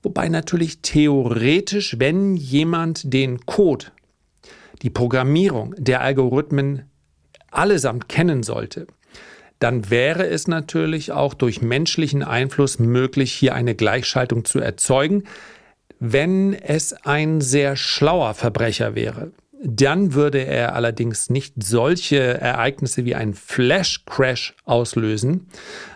wobei 0.00 0.28
natürlich 0.28 0.80
theoretisch, 0.82 1.96
wenn 1.98 2.36
jemand 2.36 3.12
den 3.12 3.46
Code, 3.46 3.86
die 4.82 4.90
Programmierung 4.90 5.74
der 5.76 6.02
Algorithmen 6.02 6.88
allesamt 7.50 8.08
kennen 8.08 8.44
sollte, 8.44 8.86
dann 9.58 9.90
wäre 9.90 10.28
es 10.28 10.46
natürlich 10.46 11.10
auch 11.10 11.34
durch 11.34 11.62
menschlichen 11.62 12.22
Einfluss 12.22 12.78
möglich, 12.78 13.32
hier 13.32 13.56
eine 13.56 13.74
Gleichschaltung 13.74 14.44
zu 14.44 14.60
erzeugen. 14.60 15.24
Wenn 16.00 16.54
es 16.54 16.92
ein 16.92 17.40
sehr 17.40 17.76
schlauer 17.76 18.34
Verbrecher 18.34 18.94
wäre, 18.94 19.32
dann 19.64 20.14
würde 20.14 20.38
er 20.38 20.74
allerdings 20.74 21.30
nicht 21.30 21.54
solche 21.62 22.18
Ereignisse 22.18 23.04
wie 23.04 23.14
einen 23.14 23.34
Flash-Crash 23.34 24.54
auslösen, 24.64 25.46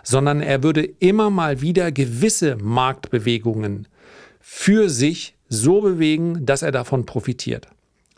sondern 0.03 0.41
er 0.41 0.63
würde 0.63 0.83
immer 0.99 1.29
mal 1.29 1.61
wieder 1.61 1.91
gewisse 1.91 2.55
Marktbewegungen 2.55 3.87
für 4.39 4.89
sich 4.89 5.35
so 5.49 5.81
bewegen, 5.81 6.45
dass 6.45 6.61
er 6.61 6.71
davon 6.71 7.05
profitiert. 7.05 7.67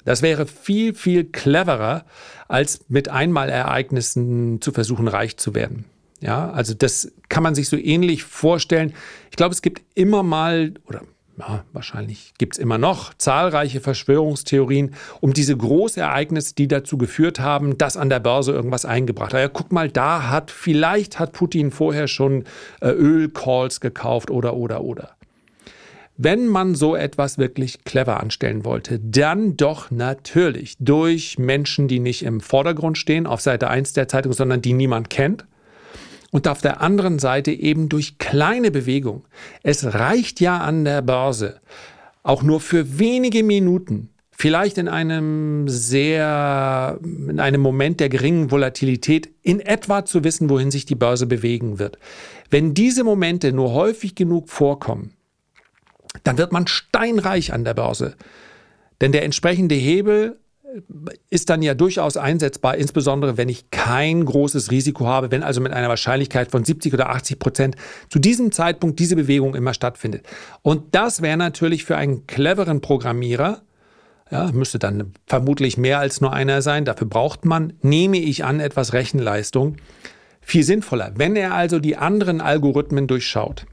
Das 0.05 0.21
wäre 0.21 0.45
viel, 0.45 0.93
viel 0.93 1.25
cleverer, 1.25 2.05
als 2.47 2.81
mit 2.87 3.09
Einmalereignissen 3.09 4.61
zu 4.61 4.71
versuchen, 4.71 5.07
reich 5.07 5.37
zu 5.37 5.55
werden. 5.55 5.85
Ja, 6.21 6.51
also 6.51 6.73
das 6.73 7.11
kann 7.29 7.43
man 7.43 7.55
sich 7.55 7.69
so 7.69 7.77
ähnlich 7.77 8.23
vorstellen. 8.23 8.93
Ich 9.31 9.37
glaube, 9.37 9.53
es 9.53 9.61
gibt 9.61 9.81
immer 9.95 10.21
mal, 10.23 10.73
oder 10.85 11.01
ja, 11.39 11.63
wahrscheinlich 11.71 12.33
gibt 12.37 12.55
es 12.55 12.59
immer 12.59 12.77
noch 12.77 13.13
zahlreiche 13.13 13.79
Verschwörungstheorien 13.79 14.93
um 15.21 15.33
diese 15.33 15.55
Großereignisse, 15.55 16.53
die 16.55 16.67
dazu 16.67 16.97
geführt 16.97 17.39
haben, 17.39 17.77
dass 17.77 17.97
an 17.97 18.09
der 18.09 18.19
Börse 18.19 18.51
irgendwas 18.51 18.85
eingebracht 18.85 19.33
hat. 19.33 19.39
Ja, 19.39 19.47
guck 19.47 19.71
mal, 19.71 19.89
da 19.89 20.29
hat 20.29 20.51
vielleicht 20.51 21.17
hat 21.17 21.31
Putin 21.31 21.71
vorher 21.71 22.07
schon 22.07 22.43
äh, 22.81 22.89
Ölcalls 22.89 23.79
gekauft 23.79 24.31
oder 24.31 24.55
oder 24.55 24.83
oder. 24.83 25.11
Wenn 26.17 26.47
man 26.47 26.75
so 26.75 26.97
etwas 26.97 27.37
wirklich 27.37 27.85
clever 27.85 28.19
anstellen 28.19 28.65
wollte, 28.65 28.99
dann 28.99 29.55
doch 29.55 29.89
natürlich 29.89 30.75
durch 30.77 31.39
Menschen, 31.39 31.87
die 31.87 31.99
nicht 31.99 32.23
im 32.23 32.41
Vordergrund 32.41 32.97
stehen 32.97 33.25
auf 33.25 33.39
Seite 33.39 33.69
1 33.69 33.93
der 33.93 34.09
Zeitung, 34.09 34.33
sondern 34.33 34.61
die 34.61 34.73
niemand 34.73 35.09
kennt. 35.09 35.45
Und 36.31 36.47
auf 36.47 36.61
der 36.61 36.81
anderen 36.81 37.17
Seite 37.17 37.51
eben 37.51 37.89
durch 37.89 38.19
kleine 38.19 38.69
Bewegung. 38.69 39.25
Es 39.63 39.93
reicht 39.93 40.39
ja 40.39 40.59
an 40.59 40.85
der 40.85 41.01
Börse 41.01 41.59
auch 42.23 42.43
nur 42.43 42.59
für 42.59 42.99
wenige 42.99 43.43
Minuten, 43.43 44.09
vielleicht 44.31 44.77
in 44.77 44.87
einem 44.87 45.67
sehr, 45.67 46.99
in 47.03 47.39
einem 47.39 47.61
Moment 47.61 47.99
der 47.99 48.09
geringen 48.09 48.51
Volatilität, 48.51 49.29
in 49.41 49.59
etwa 49.59 50.05
zu 50.05 50.23
wissen, 50.23 50.49
wohin 50.49 50.71
sich 50.71 50.85
die 50.85 50.95
Börse 50.95 51.25
bewegen 51.25 51.79
wird. 51.79 51.97
Wenn 52.49 52.73
diese 52.73 53.03
Momente 53.03 53.51
nur 53.51 53.73
häufig 53.73 54.15
genug 54.15 54.49
vorkommen, 54.49 55.13
dann 56.23 56.37
wird 56.37 56.51
man 56.51 56.67
steinreich 56.67 57.53
an 57.53 57.63
der 57.63 57.73
Börse. 57.73 58.15
Denn 59.01 59.11
der 59.11 59.23
entsprechende 59.23 59.75
Hebel 59.75 60.37
ist 61.29 61.49
dann 61.49 61.61
ja 61.61 61.73
durchaus 61.73 62.17
einsetzbar, 62.17 62.77
insbesondere 62.77 63.37
wenn 63.37 63.49
ich 63.49 63.71
kein 63.71 64.25
großes 64.25 64.71
Risiko 64.71 65.07
habe, 65.07 65.31
wenn 65.31 65.43
also 65.43 65.61
mit 65.61 65.73
einer 65.73 65.89
Wahrscheinlichkeit 65.89 66.51
von 66.51 66.63
70 66.63 66.93
oder 66.93 67.09
80 67.09 67.39
Prozent 67.39 67.75
zu 68.09 68.19
diesem 68.19 68.51
Zeitpunkt 68.51 68.99
diese 68.99 69.15
Bewegung 69.15 69.55
immer 69.55 69.73
stattfindet. 69.73 70.25
Und 70.61 70.95
das 70.95 71.21
wäre 71.21 71.37
natürlich 71.37 71.85
für 71.85 71.97
einen 71.97 72.27
cleveren 72.27 72.81
Programmierer, 72.81 73.61
ja, 74.31 74.51
müsste 74.51 74.79
dann 74.79 75.13
vermutlich 75.25 75.77
mehr 75.77 75.99
als 75.99 76.21
nur 76.21 76.33
einer 76.33 76.61
sein, 76.61 76.85
dafür 76.85 77.07
braucht 77.07 77.45
man, 77.45 77.73
nehme 77.81 78.17
ich 78.17 78.45
an, 78.45 78.59
etwas 78.59 78.93
Rechenleistung, 78.93 79.77
viel 80.41 80.63
sinnvoller. 80.63 81.13
Wenn 81.15 81.35
er 81.35 81.53
also 81.53 81.79
die 81.79 81.97
anderen 81.97 82.41
Algorithmen 82.41 83.07
durchschaut, 83.07 83.65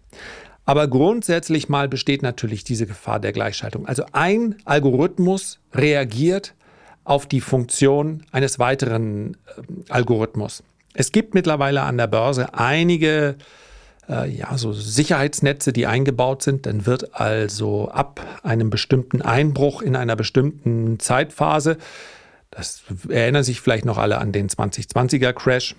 aber 0.65 0.89
grundsätzlich 0.89 1.69
mal 1.69 1.89
besteht 1.89 2.23
natürlich 2.23 2.65
diese 2.65 2.87
Gefahr 2.87 3.21
der 3.21 3.33
Gleichschaltung. 3.33 3.87
Also 3.87 4.05
ein 4.13 4.57
Algorithmus 4.65 5.61
reagiert 5.73 6.55
auf 7.07 7.27
die 7.27 7.41
Funktion 7.41 8.25
eines 8.33 8.59
weiteren 8.59 9.35
äh, 9.35 9.63
Algorithmus. 9.89 10.63
Es 10.93 11.13
gibt 11.13 11.35
mittlerweile 11.35 11.83
an 11.83 11.97
der 11.97 12.09
Börse 12.09 12.55
einige 12.55 13.37
äh, 14.09 14.29
ja, 14.29 14.59
so 14.59 14.73
Sicherheitsnetze, 14.73 15.73
die 15.73 15.87
eingebaut 15.87 16.43
sind. 16.43 16.67
Dann 16.67 16.85
wird 16.85 17.15
also 17.15 17.89
ab 17.89 18.21
einem 18.43 18.71
bestimmten 18.71 19.23
Einbruch 19.23 19.83
in 19.83 19.97
einer 19.97 20.17
bestimmten 20.17 20.99
Zeitphase, 20.99 21.79
das 22.51 22.83
erinnern 23.09 23.45
sich 23.45 23.61
vielleicht 23.61 23.85
noch 23.85 23.99
alle 23.99 24.19
an 24.19 24.33
den 24.33 24.49
2020er 24.49 25.33
Crash, 25.33 25.75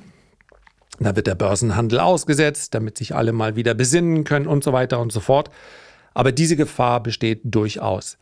da 1.00 1.16
wird 1.16 1.28
der 1.28 1.36
Börsenhandel 1.36 2.00
ausgesetzt, 2.00 2.74
damit 2.74 2.98
sich 2.98 3.16
alle 3.16 3.32
mal 3.32 3.56
wieder 3.56 3.74
besinnen 3.74 4.24
können 4.24 4.48
und 4.48 4.64
so 4.64 4.74
weiter 4.74 5.00
und 5.00 5.12
so 5.12 5.20
fort. 5.20 5.50
Aber 6.14 6.32
diese 6.32 6.56
Gefahr 6.56 7.04
besteht 7.04 7.42
durchaus. 7.44 8.18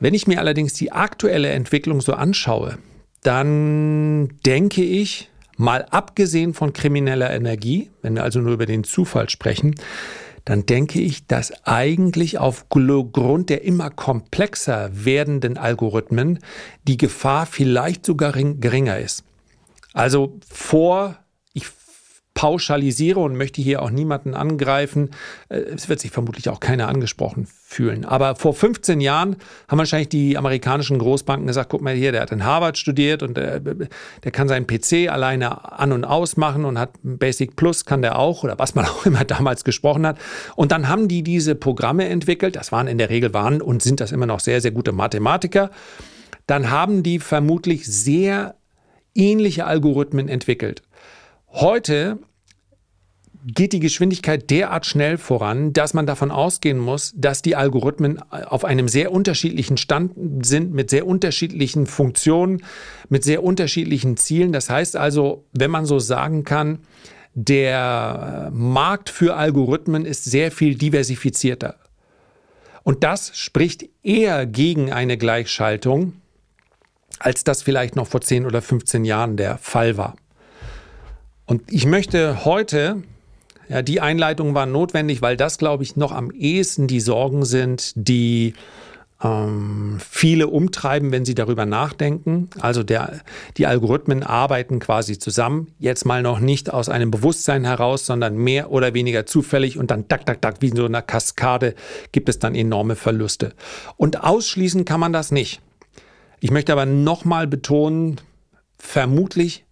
Wenn 0.00 0.14
ich 0.14 0.26
mir 0.26 0.38
allerdings 0.38 0.72
die 0.72 0.92
aktuelle 0.92 1.50
Entwicklung 1.50 2.00
so 2.00 2.14
anschaue, 2.14 2.78
dann 3.22 4.30
denke 4.46 4.82
ich, 4.82 5.28
mal 5.58 5.84
abgesehen 5.90 6.54
von 6.54 6.72
krimineller 6.72 7.30
Energie, 7.30 7.90
wenn 8.00 8.14
wir 8.14 8.24
also 8.24 8.40
nur 8.40 8.54
über 8.54 8.64
den 8.64 8.82
Zufall 8.82 9.28
sprechen, 9.28 9.74
dann 10.46 10.64
denke 10.64 11.00
ich, 11.02 11.26
dass 11.26 11.52
eigentlich 11.66 12.38
aufgrund 12.38 13.50
der 13.50 13.62
immer 13.62 13.90
komplexer 13.90 14.90
werdenden 14.92 15.58
Algorithmen 15.58 16.38
die 16.88 16.96
Gefahr 16.96 17.44
vielleicht 17.44 18.06
sogar 18.06 18.32
geringer 18.32 18.98
ist. 18.98 19.22
Also 19.92 20.38
vor 20.48 21.18
pauschalisiere 22.34 23.20
und 23.20 23.36
möchte 23.36 23.60
hier 23.60 23.82
auch 23.82 23.90
niemanden 23.90 24.34
angreifen. 24.34 25.10
Äh, 25.48 25.56
es 25.56 25.88
wird 25.88 26.00
sich 26.00 26.10
vermutlich 26.10 26.48
auch 26.48 26.60
keiner 26.60 26.88
angesprochen 26.88 27.46
fühlen. 27.46 28.04
Aber 28.04 28.36
vor 28.36 28.54
15 28.54 29.00
Jahren 29.00 29.36
haben 29.68 29.78
wahrscheinlich 29.78 30.08
die 30.08 30.38
amerikanischen 30.38 30.98
Großbanken 30.98 31.46
gesagt, 31.46 31.70
guck 31.70 31.82
mal 31.82 31.94
hier, 31.94 32.12
der 32.12 32.22
hat 32.22 32.32
in 32.32 32.44
Harvard 32.44 32.78
studiert 32.78 33.22
und 33.22 33.36
der, 33.36 33.60
der 33.60 34.30
kann 34.32 34.48
seinen 34.48 34.66
PC 34.66 35.10
alleine 35.10 35.72
an 35.78 35.92
und 35.92 36.04
aus 36.04 36.36
machen 36.36 36.64
und 36.64 36.78
hat 36.78 36.90
Basic 37.02 37.56
Plus 37.56 37.84
kann 37.84 38.02
der 38.02 38.18
auch 38.18 38.44
oder 38.44 38.58
was 38.58 38.74
man 38.74 38.84
auch 38.86 39.06
immer 39.06 39.24
damals 39.24 39.64
gesprochen 39.64 40.06
hat. 40.06 40.18
Und 40.56 40.72
dann 40.72 40.88
haben 40.88 41.08
die 41.08 41.22
diese 41.22 41.54
Programme 41.54 42.08
entwickelt. 42.08 42.56
Das 42.56 42.72
waren 42.72 42.86
in 42.86 42.98
der 42.98 43.10
Regel 43.10 43.34
waren 43.34 43.60
und 43.60 43.82
sind 43.82 44.00
das 44.00 44.12
immer 44.12 44.26
noch 44.26 44.40
sehr, 44.40 44.60
sehr 44.60 44.70
gute 44.70 44.92
Mathematiker. 44.92 45.70
Dann 46.46 46.70
haben 46.70 47.02
die 47.02 47.18
vermutlich 47.18 47.86
sehr 47.86 48.54
ähnliche 49.14 49.66
Algorithmen 49.66 50.28
entwickelt. 50.28 50.82
Heute 51.52 52.18
geht 53.44 53.72
die 53.72 53.80
Geschwindigkeit 53.80 54.50
derart 54.50 54.86
schnell 54.86 55.18
voran, 55.18 55.72
dass 55.72 55.94
man 55.94 56.06
davon 56.06 56.30
ausgehen 56.30 56.78
muss, 56.78 57.12
dass 57.16 57.42
die 57.42 57.56
Algorithmen 57.56 58.20
auf 58.30 58.64
einem 58.64 58.86
sehr 58.86 59.12
unterschiedlichen 59.12 59.76
Stand 59.76 60.12
sind, 60.44 60.72
mit 60.72 60.90
sehr 60.90 61.06
unterschiedlichen 61.06 61.86
Funktionen, 61.86 62.62
mit 63.08 63.24
sehr 63.24 63.42
unterschiedlichen 63.42 64.16
Zielen. 64.16 64.52
Das 64.52 64.68
heißt 64.68 64.96
also, 64.96 65.44
wenn 65.52 65.70
man 65.70 65.86
so 65.86 65.98
sagen 65.98 66.44
kann, 66.44 66.80
der 67.34 68.50
Markt 68.52 69.08
für 69.08 69.36
Algorithmen 69.36 70.04
ist 70.04 70.24
sehr 70.24 70.52
viel 70.52 70.74
diversifizierter. 70.74 71.76
Und 72.82 73.04
das 73.04 73.36
spricht 73.36 73.88
eher 74.02 74.46
gegen 74.46 74.92
eine 74.92 75.16
Gleichschaltung, 75.16 76.14
als 77.18 77.44
das 77.44 77.62
vielleicht 77.62 77.96
noch 77.96 78.06
vor 78.06 78.20
10 78.20 78.46
oder 78.46 78.62
15 78.62 79.04
Jahren 79.04 79.36
der 79.36 79.58
Fall 79.58 79.96
war. 79.96 80.16
Und 81.50 81.62
ich 81.72 81.84
möchte 81.84 82.44
heute 82.44 83.02
ja, 83.68 83.82
die 83.82 84.00
Einleitung 84.00 84.54
war 84.54 84.66
notwendig, 84.66 85.20
weil 85.20 85.36
das, 85.36 85.58
glaube 85.58 85.82
ich, 85.82 85.96
noch 85.96 86.12
am 86.12 86.30
ehesten 86.30 86.86
die 86.86 87.00
Sorgen 87.00 87.44
sind, 87.44 87.92
die 87.96 88.54
ähm, 89.20 89.98
viele 89.98 90.46
umtreiben, 90.46 91.10
wenn 91.10 91.24
sie 91.24 91.34
darüber 91.34 91.66
nachdenken. 91.66 92.50
Also 92.60 92.84
der, 92.84 93.20
die 93.56 93.66
Algorithmen 93.66 94.22
arbeiten 94.22 94.78
quasi 94.78 95.18
zusammen, 95.18 95.74
jetzt 95.80 96.06
mal 96.06 96.22
noch 96.22 96.38
nicht 96.38 96.72
aus 96.72 96.88
einem 96.88 97.10
Bewusstsein 97.10 97.64
heraus, 97.64 98.06
sondern 98.06 98.36
mehr 98.36 98.70
oder 98.70 98.94
weniger 98.94 99.26
zufällig 99.26 99.76
und 99.76 99.90
dann 99.90 100.06
tak, 100.06 100.26
tak, 100.26 100.40
tak, 100.40 100.62
wie 100.62 100.68
in 100.68 100.76
so 100.76 100.84
einer 100.84 101.02
Kaskade 101.02 101.74
gibt 102.12 102.28
es 102.28 102.38
dann 102.38 102.54
enorme 102.54 102.94
Verluste. 102.94 103.54
Und 103.96 104.22
ausschließen 104.22 104.84
kann 104.84 105.00
man 105.00 105.12
das 105.12 105.32
nicht. 105.32 105.60
Ich 106.38 106.52
möchte 106.52 106.70
aber 106.70 106.86
nochmal 106.86 107.48
betonen, 107.48 108.20
vermutlich 108.78 109.64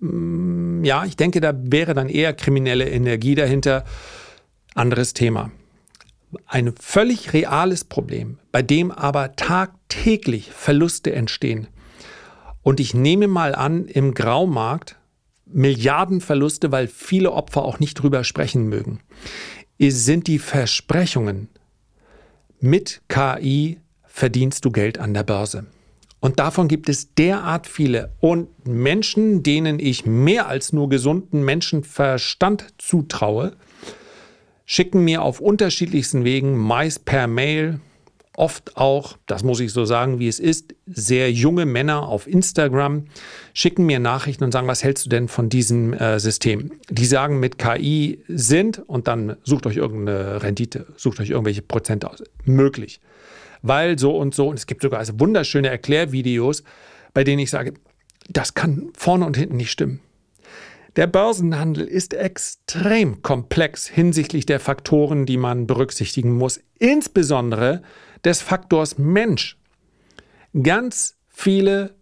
ja, 0.00 1.04
ich 1.04 1.16
denke, 1.16 1.40
da 1.40 1.52
wäre 1.56 1.94
dann 1.94 2.08
eher 2.08 2.32
kriminelle 2.32 2.88
Energie 2.88 3.34
dahinter. 3.34 3.84
Anderes 4.74 5.12
Thema. 5.12 5.50
Ein 6.46 6.74
völlig 6.78 7.32
reales 7.32 7.84
Problem, 7.84 8.38
bei 8.52 8.62
dem 8.62 8.90
aber 8.92 9.34
tagtäglich 9.34 10.52
Verluste 10.52 11.12
entstehen. 11.12 11.68
Und 12.62 12.80
ich 12.80 12.94
nehme 12.94 13.28
mal 13.28 13.54
an, 13.54 13.86
im 13.86 14.14
Graumarkt 14.14 14.96
Milliardenverluste, 15.46 16.70
weil 16.70 16.86
viele 16.86 17.32
Opfer 17.32 17.62
auch 17.62 17.80
nicht 17.80 17.94
drüber 17.94 18.22
sprechen 18.24 18.68
mögen, 18.68 19.00
sind 19.78 20.26
die 20.26 20.38
Versprechungen. 20.38 21.48
Mit 22.60 23.00
KI 23.08 23.80
verdienst 24.04 24.64
du 24.64 24.70
Geld 24.70 24.98
an 24.98 25.14
der 25.14 25.22
Börse. 25.22 25.66
Und 26.20 26.40
davon 26.40 26.68
gibt 26.68 26.88
es 26.88 27.14
derart 27.14 27.66
viele. 27.66 28.12
Und 28.20 28.48
Menschen, 28.66 29.42
denen 29.42 29.78
ich 29.78 30.04
mehr 30.04 30.48
als 30.48 30.72
nur 30.72 30.88
gesunden 30.88 31.44
Menschenverstand 31.44 32.66
zutraue, 32.78 33.56
schicken 34.66 35.04
mir 35.04 35.22
auf 35.22 35.40
unterschiedlichsten 35.40 36.24
Wegen, 36.24 36.56
meist 36.56 37.04
per 37.04 37.26
Mail, 37.26 37.80
oft 38.38 38.76
auch, 38.76 39.16
das 39.26 39.42
muss 39.42 39.58
ich 39.58 39.72
so 39.72 39.84
sagen, 39.84 40.20
wie 40.20 40.28
es 40.28 40.38
ist, 40.38 40.74
sehr 40.86 41.32
junge 41.32 41.66
Männer 41.66 42.08
auf 42.08 42.26
Instagram 42.28 43.06
schicken 43.52 43.84
mir 43.84 43.98
Nachrichten 43.98 44.44
und 44.44 44.52
sagen, 44.52 44.68
was 44.68 44.84
hältst 44.84 45.06
du 45.06 45.10
denn 45.10 45.26
von 45.26 45.48
diesem 45.48 45.92
äh, 45.92 46.20
System? 46.20 46.70
Die 46.88 47.04
sagen, 47.04 47.40
mit 47.40 47.58
KI 47.58 48.22
sind 48.28 48.78
und 48.86 49.08
dann 49.08 49.36
sucht 49.42 49.66
euch 49.66 49.76
irgendeine 49.76 50.42
Rendite, 50.42 50.86
sucht 50.96 51.18
euch 51.18 51.30
irgendwelche 51.30 51.62
Prozente 51.62 52.08
aus. 52.08 52.22
Möglich. 52.44 53.00
Weil 53.62 53.98
so 53.98 54.16
und 54.16 54.34
so, 54.34 54.48
und 54.48 54.58
es 54.58 54.66
gibt 54.66 54.82
sogar 54.82 55.00
also 55.00 55.18
wunderschöne 55.18 55.68
Erklärvideos, 55.68 56.62
bei 57.14 57.24
denen 57.24 57.40
ich 57.40 57.50
sage, 57.50 57.74
das 58.28 58.54
kann 58.54 58.90
vorne 58.96 59.26
und 59.26 59.36
hinten 59.36 59.56
nicht 59.56 59.70
stimmen. 59.70 60.00
Der 60.96 61.06
Börsenhandel 61.06 61.86
ist 61.86 62.12
extrem 62.12 63.22
komplex 63.22 63.86
hinsichtlich 63.86 64.46
der 64.46 64.58
Faktoren, 64.58 65.26
die 65.26 65.36
man 65.36 65.66
berücksichtigen 65.66 66.32
muss. 66.32 66.60
Insbesondere 66.78 67.82
des 68.24 68.42
Faktors 68.42 68.98
Mensch. 68.98 69.56
Ganz 70.60 71.16
viele 71.28 71.94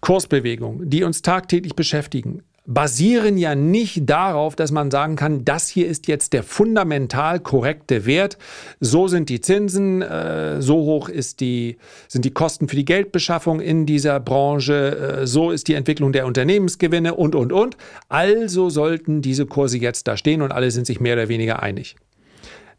Kursbewegungen, 0.00 0.90
die 0.90 1.04
uns 1.04 1.22
tagtäglich 1.22 1.76
beschäftigen, 1.76 2.42
basieren 2.68 3.38
ja 3.38 3.54
nicht 3.54 4.08
darauf, 4.08 4.54
dass 4.54 4.70
man 4.70 4.90
sagen 4.90 5.16
kann, 5.16 5.44
das 5.44 5.68
hier 5.68 5.88
ist 5.88 6.06
jetzt 6.06 6.34
der 6.34 6.42
fundamental 6.42 7.40
korrekte 7.40 8.04
Wert. 8.04 8.36
So 8.78 9.08
sind 9.08 9.30
die 9.30 9.40
Zinsen, 9.40 10.02
äh, 10.02 10.60
so 10.60 10.76
hoch 10.76 11.08
ist 11.08 11.40
die, 11.40 11.78
sind 12.08 12.26
die 12.26 12.30
Kosten 12.30 12.68
für 12.68 12.76
die 12.76 12.84
Geldbeschaffung 12.84 13.60
in 13.60 13.86
dieser 13.86 14.20
Branche, 14.20 15.20
äh, 15.22 15.26
so 15.26 15.50
ist 15.50 15.68
die 15.68 15.74
Entwicklung 15.74 16.12
der 16.12 16.26
Unternehmensgewinne 16.26 17.14
und, 17.14 17.34
und, 17.34 17.54
und. 17.54 17.78
Also 18.10 18.68
sollten 18.68 19.22
diese 19.22 19.46
Kurse 19.46 19.78
jetzt 19.78 20.06
da 20.06 20.18
stehen 20.18 20.42
und 20.42 20.52
alle 20.52 20.70
sind 20.70 20.86
sich 20.86 21.00
mehr 21.00 21.14
oder 21.14 21.28
weniger 21.28 21.62
einig 21.62 21.96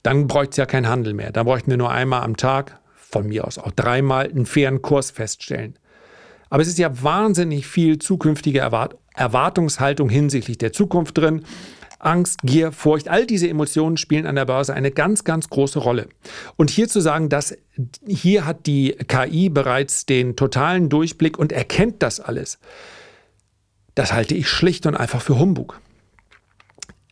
dann 0.01 0.27
bräuchte 0.27 0.51
es 0.51 0.57
ja 0.57 0.65
keinen 0.65 0.87
Handel 0.87 1.13
mehr. 1.13 1.33
Dann 1.33 1.45
bräuchten 1.45 1.69
wir 1.69 1.77
nur 1.77 1.91
einmal 1.91 2.21
am 2.23 2.37
Tag, 2.37 2.79
von 2.95 3.27
mir 3.27 3.45
aus 3.45 3.57
auch 3.57 3.71
dreimal, 3.71 4.29
einen 4.29 4.45
fairen 4.45 4.81
Kurs 4.81 5.11
feststellen. 5.11 5.77
Aber 6.49 6.61
es 6.61 6.67
ist 6.67 6.79
ja 6.79 7.03
wahnsinnig 7.03 7.67
viel 7.67 7.99
zukünftige 7.99 8.59
Erwart 8.59 8.95
Erwartungshaltung 9.15 10.09
hinsichtlich 10.09 10.57
der 10.57 10.73
Zukunft 10.73 11.17
drin. 11.17 11.43
Angst, 11.99 12.39
Gier, 12.43 12.71
Furcht, 12.71 13.09
all 13.09 13.25
diese 13.25 13.49
Emotionen 13.49 13.97
spielen 13.97 14.25
an 14.25 14.35
der 14.35 14.45
Börse 14.45 14.73
eine 14.73 14.91
ganz, 14.91 15.25
ganz 15.25 15.49
große 15.49 15.79
Rolle. 15.79 16.07
Und 16.55 16.69
hier 16.69 16.87
zu 16.87 17.01
sagen, 17.01 17.27
dass 17.27 17.57
hier 18.07 18.45
hat 18.45 18.65
die 18.65 18.95
KI 19.07 19.49
bereits 19.49 20.05
den 20.05 20.37
totalen 20.37 20.87
Durchblick 20.87 21.37
und 21.37 21.51
erkennt 21.51 22.01
das 22.01 22.21
alles, 22.21 22.59
das 23.95 24.13
halte 24.13 24.33
ich 24.33 24.47
schlicht 24.47 24.85
und 24.85 24.95
einfach 24.95 25.21
für 25.21 25.37
Humbug. 25.37 25.81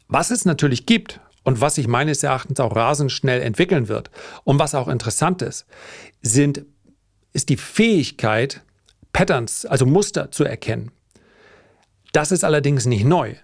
Was 0.07 0.31
es 0.31 0.45
natürlich 0.45 0.85
gibt, 0.85 1.19
und 1.47 1.61
was 1.61 1.75
sich 1.75 1.87
meines 1.87 2.23
Erachtens 2.23 2.59
auch 2.59 2.75
rasend 2.75 3.09
schnell 3.09 3.41
entwickeln 3.41 3.87
wird 3.87 4.11
und 4.43 4.59
was 4.59 4.75
auch 4.75 4.89
interessant 4.89 5.41
ist, 5.41 5.65
sind, 6.21 6.65
ist 7.31 7.47
die 7.47 7.55
Fähigkeit, 7.55 8.63
Patterns, 9.13 9.65
also 9.65 9.85
Muster 9.85 10.29
zu 10.29 10.43
erkennen. 10.43 10.91
Das 12.17 12.31
ist 12.31 12.43
allerdings 12.43 12.87
nicht 12.87 13.05
neu. 13.05 13.35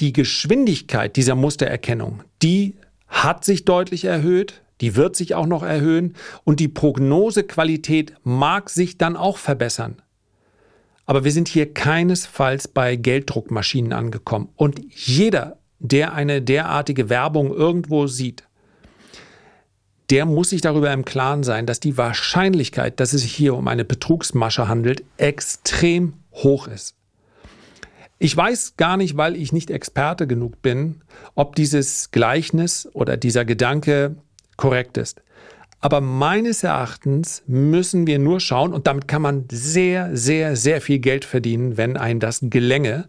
Die 0.00 0.14
Geschwindigkeit 0.14 1.14
dieser 1.14 1.34
Mustererkennung, 1.34 2.22
die 2.40 2.74
hat 3.06 3.44
sich 3.44 3.66
deutlich 3.66 4.06
erhöht, 4.06 4.62
die 4.80 4.96
wird 4.96 5.14
sich 5.14 5.34
auch 5.34 5.44
noch 5.44 5.62
erhöhen 5.62 6.14
und 6.44 6.58
die 6.58 6.68
Prognosequalität 6.68 8.14
mag 8.24 8.70
sich 8.70 8.96
dann 8.96 9.14
auch 9.14 9.36
verbessern. 9.36 10.00
Aber 11.04 11.24
wir 11.24 11.32
sind 11.32 11.48
hier 11.48 11.74
keinesfalls 11.74 12.66
bei 12.66 12.96
Gelddruckmaschinen 12.96 13.92
angekommen. 13.92 14.48
Und 14.56 14.80
jeder 14.88 15.58
der 15.78 16.14
eine 16.14 16.40
derartige 16.40 17.10
Werbung 17.10 17.52
irgendwo 17.52 18.06
sieht, 18.06 18.44
der 20.08 20.24
muss 20.24 20.48
sich 20.48 20.62
darüber 20.62 20.90
im 20.94 21.04
Klaren 21.04 21.42
sein, 21.42 21.66
dass 21.66 21.78
die 21.78 21.98
Wahrscheinlichkeit, 21.98 23.00
dass 23.00 23.12
es 23.12 23.20
sich 23.20 23.34
hier 23.34 23.52
um 23.54 23.68
eine 23.68 23.84
Betrugsmasche 23.84 24.66
handelt, 24.66 25.04
extrem 25.18 26.14
hoch 26.32 26.68
ist. 26.68 26.95
Ich 28.18 28.34
weiß 28.34 28.76
gar 28.76 28.96
nicht, 28.96 29.16
weil 29.16 29.36
ich 29.36 29.52
nicht 29.52 29.70
Experte 29.70 30.26
genug 30.26 30.62
bin, 30.62 31.02
ob 31.34 31.54
dieses 31.54 32.10
Gleichnis 32.10 32.88
oder 32.94 33.16
dieser 33.16 33.44
Gedanke 33.44 34.16
korrekt 34.56 34.96
ist. 34.96 35.22
Aber 35.80 36.00
meines 36.00 36.62
Erachtens 36.62 37.42
müssen 37.46 38.06
wir 38.06 38.18
nur 38.18 38.40
schauen, 38.40 38.72
und 38.72 38.86
damit 38.86 39.06
kann 39.06 39.20
man 39.20 39.44
sehr, 39.50 40.16
sehr, 40.16 40.56
sehr 40.56 40.80
viel 40.80 40.98
Geld 40.98 41.26
verdienen, 41.26 41.76
wenn 41.76 41.98
ein 41.98 42.18
das 42.18 42.40
gelänge, 42.42 43.08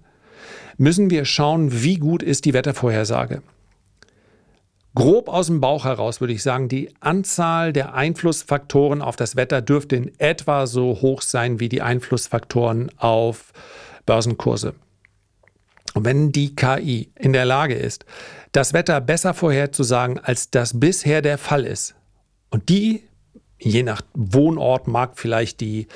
müssen 0.77 1.09
wir 1.09 1.23
schauen, 1.23 1.81
wie 1.81 1.95
gut 1.95 2.21
ist 2.21 2.43
die 2.43 2.53
Wettervorhersage. 2.53 3.41
Grob 4.93 5.29
aus 5.29 5.47
dem 5.47 5.61
Bauch 5.61 5.85
heraus 5.85 6.19
würde 6.21 6.33
ich 6.33 6.43
sagen, 6.43 6.69
die 6.69 6.89
Anzahl 6.99 7.71
der 7.71 7.93
Einflussfaktoren 7.93 9.01
auf 9.01 9.15
das 9.15 9.35
Wetter 9.35 9.61
dürfte 9.61 9.95
in 9.95 10.19
etwa 10.19 10.67
so 10.67 11.01
hoch 11.01 11.21
sein 11.21 11.59
wie 11.59 11.69
die 11.69 11.81
Einflussfaktoren 11.81 12.91
auf 12.97 13.53
Börsenkurse. 14.05 14.73
Und 15.93 16.05
wenn 16.05 16.31
die 16.31 16.55
KI 16.55 17.11
in 17.15 17.33
der 17.33 17.45
Lage 17.45 17.75
ist, 17.75 18.05
das 18.51 18.73
Wetter 18.73 19.01
besser 19.01 19.33
vorherzusagen, 19.33 20.19
als 20.19 20.51
das 20.51 20.79
bisher 20.79 21.21
der 21.21 21.37
Fall 21.37 21.65
ist, 21.65 21.95
und 22.49 22.69
die, 22.69 23.03
je 23.59 23.83
nach 23.83 24.01
Wohnort, 24.13 24.87
mag 24.87 25.17
vielleicht 25.17 25.59
die 25.59 25.87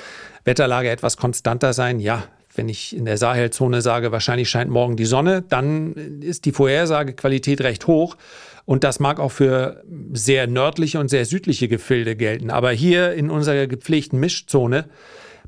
Wetterlage 0.44 0.90
etwas 0.90 1.16
konstanter 1.16 1.72
sein, 1.72 2.00
ja, 2.00 2.24
wenn 2.54 2.68
ich 2.68 2.94
in 2.94 3.06
der 3.06 3.16
Sahelzone 3.16 3.80
sage, 3.80 4.12
wahrscheinlich 4.12 4.50
scheint 4.50 4.70
morgen 4.70 4.96
die 4.96 5.06
Sonne, 5.06 5.42
dann 5.42 5.94
ist 6.20 6.44
die 6.44 6.52
Vorhersagequalität 6.52 7.62
recht 7.62 7.86
hoch. 7.86 8.16
Und 8.64 8.84
das 8.84 9.00
mag 9.00 9.18
auch 9.18 9.32
für 9.32 9.82
sehr 10.12 10.46
nördliche 10.46 11.00
und 11.00 11.08
sehr 11.08 11.24
südliche 11.24 11.68
Gefilde 11.68 12.14
gelten. 12.14 12.50
Aber 12.50 12.70
hier 12.70 13.14
in 13.14 13.30
unserer 13.30 13.66
gepflegten 13.66 14.20
Mischzone 14.20 14.88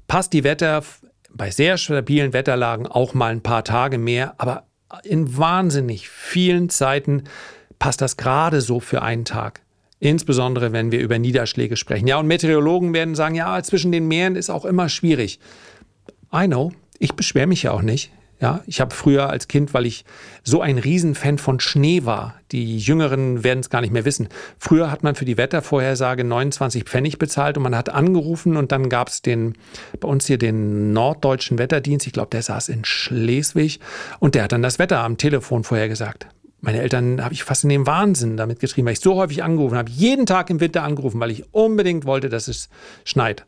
passt 0.06 0.32
die 0.32 0.44
Wetter 0.44 0.82
bei 1.34 1.50
sehr 1.50 1.76
stabilen 1.76 2.32
Wetterlagen 2.32 2.86
auch 2.86 3.14
mal 3.14 3.32
ein 3.32 3.42
paar 3.42 3.64
Tage 3.64 3.98
mehr. 3.98 4.34
Aber 4.38 4.64
in 5.02 5.36
wahnsinnig 5.36 6.08
vielen 6.08 6.68
Zeiten 6.70 7.24
passt 7.78 8.00
das 8.00 8.16
gerade 8.16 8.60
so 8.60 8.80
für 8.80 9.02
einen 9.02 9.24
Tag. 9.24 9.62
Insbesondere 10.00 10.72
wenn 10.72 10.92
wir 10.92 11.00
über 11.00 11.18
Niederschläge 11.18 11.76
sprechen. 11.76 12.06
Ja, 12.06 12.18
und 12.18 12.26
Meteorologen 12.26 12.92
werden 12.94 13.14
sagen, 13.14 13.34
ja, 13.34 13.62
zwischen 13.62 13.92
den 13.92 14.06
Meeren 14.06 14.36
ist 14.36 14.50
auch 14.50 14.64
immer 14.64 14.88
schwierig. 14.88 15.40
I 16.32 16.46
know, 16.46 16.72
ich 16.98 17.14
beschwere 17.14 17.46
mich 17.46 17.62
ja 17.62 17.72
auch 17.72 17.82
nicht. 17.82 18.12
Ja, 18.40 18.62
ich 18.66 18.80
habe 18.80 18.94
früher 18.94 19.30
als 19.30 19.48
Kind, 19.48 19.74
weil 19.74 19.86
ich 19.86 20.04
so 20.42 20.60
ein 20.60 20.78
Riesenfan 20.78 21.38
von 21.38 21.60
Schnee 21.60 22.04
war, 22.04 22.34
die 22.50 22.78
Jüngeren 22.78 23.44
werden 23.44 23.60
es 23.60 23.70
gar 23.70 23.80
nicht 23.80 23.92
mehr 23.92 24.04
wissen. 24.04 24.28
Früher 24.58 24.90
hat 24.90 25.02
man 25.02 25.14
für 25.14 25.24
die 25.24 25.36
Wettervorhersage 25.36 26.24
29 26.24 26.84
Pfennig 26.84 27.18
bezahlt 27.18 27.56
und 27.56 27.62
man 27.62 27.76
hat 27.76 27.90
angerufen 27.90 28.56
und 28.56 28.72
dann 28.72 28.88
gab 28.88 29.08
es 29.08 29.22
den, 29.22 29.54
bei 30.00 30.08
uns 30.08 30.26
hier 30.26 30.38
den 30.38 30.92
Norddeutschen 30.92 31.58
Wetterdienst, 31.58 32.06
ich 32.06 32.12
glaube, 32.12 32.30
der 32.30 32.42
saß 32.42 32.68
in 32.68 32.84
Schleswig 32.84 33.78
und 34.18 34.34
der 34.34 34.44
hat 34.44 34.52
dann 34.52 34.62
das 34.62 34.78
Wetter 34.78 34.98
am 34.98 35.16
Telefon 35.16 35.62
vorhergesagt. 35.62 36.26
Meine 36.60 36.80
Eltern 36.80 37.22
habe 37.22 37.34
ich 37.34 37.44
fast 37.44 37.62
in 37.62 37.70
den 37.70 37.86
Wahnsinn 37.86 38.36
damit 38.36 38.58
getrieben, 38.58 38.86
weil 38.86 38.94
ich 38.94 39.00
so 39.00 39.14
häufig 39.14 39.44
angerufen 39.44 39.76
habe, 39.76 39.90
jeden 39.90 40.26
Tag 40.26 40.50
im 40.50 40.60
Winter 40.60 40.82
angerufen, 40.82 41.20
weil 41.20 41.30
ich 41.30 41.52
unbedingt 41.52 42.04
wollte, 42.04 42.28
dass 42.28 42.48
es 42.48 42.68
schneit. 43.04 43.44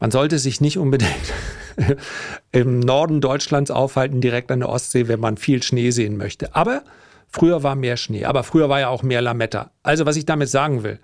Man 0.00 0.10
sollte 0.10 0.38
sich 0.38 0.60
nicht 0.60 0.78
unbedingt 0.78 1.32
im 2.52 2.80
Norden 2.80 3.20
Deutschlands 3.20 3.70
aufhalten, 3.70 4.20
direkt 4.20 4.50
an 4.50 4.60
der 4.60 4.68
Ostsee, 4.68 5.08
wenn 5.08 5.20
man 5.20 5.36
viel 5.36 5.62
Schnee 5.62 5.90
sehen 5.90 6.16
möchte. 6.16 6.54
Aber 6.54 6.82
früher 7.28 7.62
war 7.62 7.74
mehr 7.74 7.96
Schnee, 7.96 8.24
aber 8.24 8.44
früher 8.44 8.68
war 8.68 8.80
ja 8.80 8.88
auch 8.88 9.02
mehr 9.02 9.22
Lametta. 9.22 9.70
Also 9.82 10.06
was 10.06 10.16
ich 10.16 10.26
damit 10.26 10.48
sagen 10.48 10.82
will, 10.82 10.98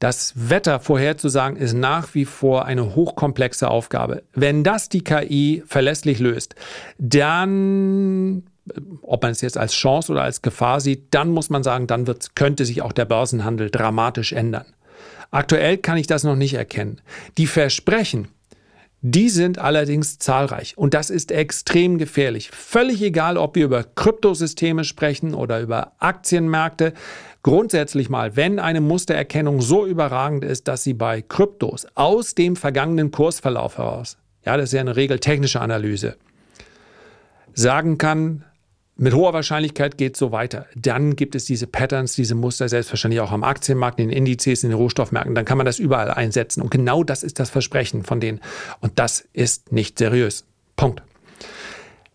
das 0.00 0.32
Wetter 0.34 0.80
vorherzusagen 0.80 1.58
ist 1.58 1.74
nach 1.74 2.14
wie 2.14 2.24
vor 2.24 2.64
eine 2.64 2.94
hochkomplexe 2.94 3.68
Aufgabe. 3.68 4.22
Wenn 4.32 4.64
das 4.64 4.88
die 4.88 5.04
KI 5.04 5.62
verlässlich 5.66 6.18
löst, 6.20 6.54
dann, 6.96 8.44
ob 9.02 9.22
man 9.22 9.32
es 9.32 9.42
jetzt 9.42 9.58
als 9.58 9.74
Chance 9.74 10.10
oder 10.10 10.22
als 10.22 10.40
Gefahr 10.40 10.80
sieht, 10.80 11.08
dann 11.14 11.28
muss 11.30 11.50
man 11.50 11.62
sagen, 11.62 11.86
dann 11.86 12.06
wird, 12.06 12.34
könnte 12.34 12.64
sich 12.64 12.80
auch 12.80 12.92
der 12.92 13.04
Börsenhandel 13.04 13.70
dramatisch 13.70 14.32
ändern. 14.32 14.64
Aktuell 15.30 15.76
kann 15.76 15.98
ich 15.98 16.06
das 16.06 16.24
noch 16.24 16.34
nicht 16.34 16.54
erkennen. 16.54 17.02
Die 17.36 17.46
Versprechen, 17.46 18.28
die 19.02 19.30
sind 19.30 19.58
allerdings 19.58 20.18
zahlreich 20.18 20.76
und 20.76 20.92
das 20.92 21.08
ist 21.08 21.32
extrem 21.32 21.96
gefährlich. 21.96 22.50
Völlig 22.50 23.00
egal, 23.00 23.38
ob 23.38 23.54
wir 23.56 23.64
über 23.64 23.82
Kryptosysteme 23.82 24.84
sprechen 24.84 25.34
oder 25.34 25.60
über 25.60 25.92
Aktienmärkte. 25.98 26.92
Grundsätzlich 27.42 28.10
mal, 28.10 28.36
wenn 28.36 28.58
eine 28.58 28.82
Mustererkennung 28.82 29.62
so 29.62 29.86
überragend 29.86 30.44
ist, 30.44 30.68
dass 30.68 30.82
sie 30.82 30.92
bei 30.92 31.22
Kryptos 31.22 31.86
aus 31.94 32.34
dem 32.34 32.56
vergangenen 32.56 33.10
Kursverlauf 33.10 33.78
heraus, 33.78 34.18
ja, 34.44 34.58
das 34.58 34.66
ist 34.66 34.72
ja 34.74 34.80
eine 34.80 34.96
Regel 34.96 35.18
technische 35.18 35.60
Analyse, 35.62 36.16
sagen 37.54 37.96
kann, 37.96 38.44
mit 39.00 39.14
hoher 39.14 39.32
Wahrscheinlichkeit 39.32 39.96
geht 39.96 40.12
es 40.12 40.18
so 40.18 40.30
weiter. 40.30 40.66
Dann 40.74 41.16
gibt 41.16 41.34
es 41.34 41.46
diese 41.46 41.66
Patterns, 41.66 42.16
diese 42.16 42.34
Muster, 42.34 42.68
selbstverständlich 42.68 43.22
auch 43.22 43.32
am 43.32 43.44
Aktienmarkt, 43.44 43.98
in 43.98 44.08
den 44.08 44.16
Indizes, 44.18 44.62
in 44.62 44.68
den 44.68 44.76
Rohstoffmärkten. 44.76 45.34
Dann 45.34 45.46
kann 45.46 45.56
man 45.56 45.64
das 45.64 45.78
überall 45.78 46.10
einsetzen. 46.10 46.60
Und 46.60 46.70
genau 46.70 47.02
das 47.02 47.22
ist 47.22 47.38
das 47.38 47.48
Versprechen 47.48 48.02
von 48.02 48.20
denen. 48.20 48.40
Und 48.80 48.98
das 48.98 49.26
ist 49.32 49.72
nicht 49.72 49.96
seriös. 49.96 50.44
Punkt. 50.76 51.02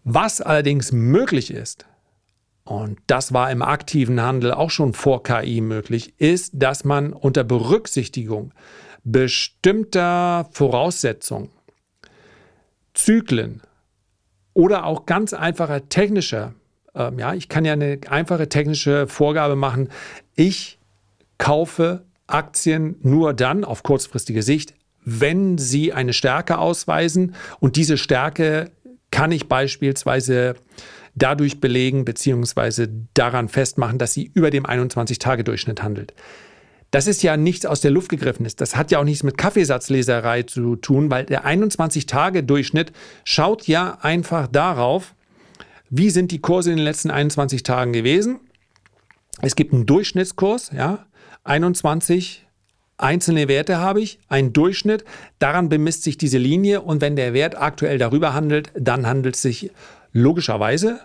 Was 0.04 0.42
allerdings 0.42 0.92
möglich 0.92 1.50
ist, 1.50 1.88
und 2.66 3.00
das 3.08 3.34
war 3.34 3.50
im 3.50 3.64
aktiven 3.64 4.22
Handel 4.22 4.54
auch 4.54 4.70
schon 4.70 4.94
vor 4.94 5.24
KI 5.24 5.62
möglich, 5.62 6.14
ist, 6.20 6.52
dass 6.54 6.84
man 6.84 7.14
unter 7.14 7.44
Berücksichtigung 7.44 8.54
bestimmter 9.04 10.48
Voraussetzungen, 10.52 11.50
Zyklen 12.94 13.64
oder 14.54 14.86
auch 14.86 15.08
ganz 15.08 15.34
einfacher 15.34 15.90
technischer 15.90 16.54
ähm, 16.96 17.20
ja, 17.20 17.34
ich 17.34 17.50
kann 17.50 17.66
ja 17.66 17.74
eine 17.74 18.00
einfache 18.10 18.50
technische 18.50 19.08
Vorgabe 19.08 19.56
machen. 19.56 19.90
Ich 20.36 20.80
kaufe 21.38 22.04
Aktien 22.28 22.96
nur 23.02 23.34
dann 23.34 23.64
auf 23.64 23.84
kurzfristige 23.84 24.42
Sicht, 24.42 24.74
wenn 25.04 25.58
sie 25.58 25.94
eine 25.94 26.14
Stärke 26.14 26.58
ausweisen 26.58 27.36
und 27.60 27.76
diese 27.76 27.98
Stärke 27.98 28.72
kann 29.12 29.32
ich 29.32 29.48
beispielsweise 29.48 30.56
dadurch 31.14 31.62
belegen 31.62 32.06
bzw. 32.06 32.88
daran 33.14 33.48
festmachen, 33.48 33.98
dass 33.98 34.14
sie 34.14 34.32
über 34.34 34.50
dem 34.50 34.66
21-Tage-Durchschnitt 34.66 35.82
handelt. 35.84 36.14
Das 36.92 37.08
ist 37.08 37.24
ja 37.24 37.38
nichts 37.38 37.66
aus 37.66 37.82
der 37.82 37.92
Luft 37.92 38.10
gegriffenes. 38.10 38.56
Das 38.56 38.76
hat 38.76 38.92
ja 38.92 39.00
auch 39.00 39.04
nichts 39.04 39.24
mit 39.24 39.38
Kaffeesatzleserei 39.38 40.44
zu 40.44 40.76
tun, 40.76 41.10
weil 41.10 41.26
der 41.26 41.46
21-Tage-Durchschnitt 41.46 42.92
schaut 43.24 43.68
ja 43.68 43.98
einfach 44.02 44.48
darauf, 44.48 45.14
wie 45.90 46.10
sind 46.10 46.32
die 46.32 46.40
Kurse 46.40 46.72
in 46.72 46.78
den 46.78 46.86
letzten 46.86 47.12
21 47.12 47.64
Tagen 47.64 47.94
gewesen? 47.94 48.40
Es 49.42 49.56
gibt 49.56 49.74
einen 49.74 49.86
Durchschnittskurs, 49.86 50.72
ja, 50.76 51.06
21 51.44 52.46
einzelne 52.98 53.48
Werte 53.48 53.78
habe 53.78 54.02
ich, 54.02 54.20
einen 54.30 54.54
Durchschnitt, 54.54 55.04
daran 55.40 55.70
bemisst 55.70 56.04
sich 56.04 56.18
diese 56.18 56.38
Linie 56.38 56.82
und 56.82 57.02
wenn 57.02 57.16
der 57.16 57.34
Wert 57.34 57.58
aktuell 57.58 57.98
darüber 57.98 58.34
handelt, 58.34 58.72
dann 58.74 59.06
handelt 59.06 59.36
es 59.36 59.42
sich 59.42 59.72
logischerweise, 60.14 61.02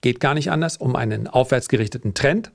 geht 0.00 0.20
gar 0.20 0.34
nicht 0.34 0.50
anders, 0.50 0.76
um 0.76 0.96
einen 0.96 1.28
aufwärtsgerichteten 1.28 2.14
Trend. 2.14 2.50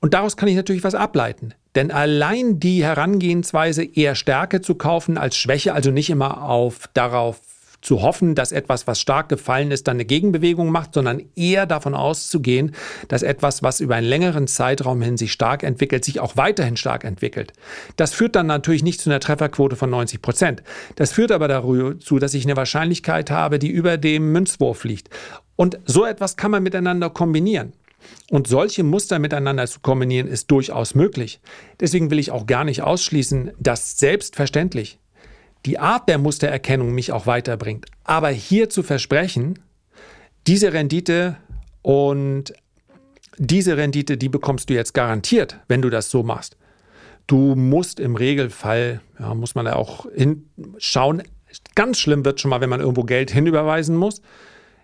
Und 0.00 0.14
daraus 0.14 0.36
kann 0.36 0.48
ich 0.48 0.56
natürlich 0.56 0.84
was 0.84 0.94
ableiten. 0.94 1.54
Denn 1.74 1.90
allein 1.90 2.60
die 2.60 2.84
Herangehensweise, 2.84 3.84
eher 3.84 4.14
Stärke 4.14 4.60
zu 4.60 4.74
kaufen 4.74 5.18
als 5.18 5.36
Schwäche, 5.36 5.74
also 5.74 5.90
nicht 5.90 6.10
immer 6.10 6.42
auf, 6.42 6.88
darauf 6.94 7.40
zu 7.80 8.02
hoffen, 8.02 8.34
dass 8.34 8.52
etwas, 8.52 8.86
was 8.86 9.00
stark 9.00 9.28
gefallen 9.28 9.70
ist, 9.70 9.86
dann 9.86 9.96
eine 9.96 10.04
Gegenbewegung 10.04 10.70
macht, 10.70 10.94
sondern 10.94 11.22
eher 11.36 11.66
davon 11.66 11.94
auszugehen, 11.94 12.74
dass 13.08 13.22
etwas, 13.22 13.62
was 13.62 13.80
über 13.80 13.94
einen 13.94 14.06
längeren 14.06 14.46
Zeitraum 14.46 15.00
hin 15.00 15.16
sich 15.16 15.32
stark 15.32 15.62
entwickelt, 15.62 16.04
sich 16.04 16.20
auch 16.20 16.36
weiterhin 16.36 16.76
stark 16.76 17.04
entwickelt. 17.04 17.52
Das 17.96 18.12
führt 18.12 18.34
dann 18.36 18.46
natürlich 18.46 18.82
nicht 18.82 19.00
zu 19.00 19.10
einer 19.10 19.20
Trefferquote 19.20 19.76
von 19.76 19.90
90 19.90 20.20
Prozent. 20.20 20.62
Das 20.96 21.12
führt 21.12 21.30
aber 21.30 21.46
dazu, 21.46 22.18
dass 22.18 22.34
ich 22.34 22.44
eine 22.44 22.56
Wahrscheinlichkeit 22.56 23.30
habe, 23.30 23.58
die 23.58 23.70
über 23.70 23.96
dem 23.96 24.32
Münzwurf 24.32 24.84
liegt. 24.84 25.10
Und 25.56 25.78
so 25.84 26.04
etwas 26.04 26.36
kann 26.36 26.50
man 26.50 26.62
miteinander 26.62 27.10
kombinieren. 27.10 27.72
Und 28.30 28.46
solche 28.46 28.84
Muster 28.84 29.18
miteinander 29.18 29.66
zu 29.66 29.80
kombinieren 29.80 30.28
ist 30.28 30.50
durchaus 30.50 30.94
möglich. 30.94 31.40
Deswegen 31.80 32.10
will 32.10 32.18
ich 32.18 32.30
auch 32.30 32.46
gar 32.46 32.64
nicht 32.64 32.82
ausschließen, 32.82 33.52
dass 33.58 33.98
selbstverständlich 33.98 34.98
die 35.66 35.78
Art 35.78 36.08
der 36.08 36.18
Mustererkennung 36.18 36.94
mich 36.94 37.12
auch 37.12 37.26
weiterbringt. 37.26 37.86
Aber 38.04 38.28
hier 38.28 38.70
zu 38.70 38.82
versprechen, 38.82 39.58
diese 40.46 40.72
Rendite 40.72 41.36
und 41.82 42.52
diese 43.36 43.76
Rendite, 43.76 44.16
die 44.16 44.28
bekommst 44.28 44.70
du 44.70 44.74
jetzt 44.74 44.94
garantiert, 44.94 45.58
wenn 45.68 45.82
du 45.82 45.90
das 45.90 46.10
so 46.10 46.22
machst. 46.22 46.56
Du 47.26 47.54
musst 47.54 48.00
im 48.00 48.16
Regelfall, 48.16 49.00
ja, 49.18 49.34
muss 49.34 49.54
man 49.54 49.66
da 49.66 49.74
auch 49.74 50.06
hinschauen, 50.14 51.22
ganz 51.74 51.98
schlimm 51.98 52.24
wird 52.24 52.40
schon 52.40 52.50
mal, 52.50 52.60
wenn 52.60 52.70
man 52.70 52.80
irgendwo 52.80 53.02
Geld 53.02 53.30
hinüberweisen 53.30 53.96
muss. 53.96 54.22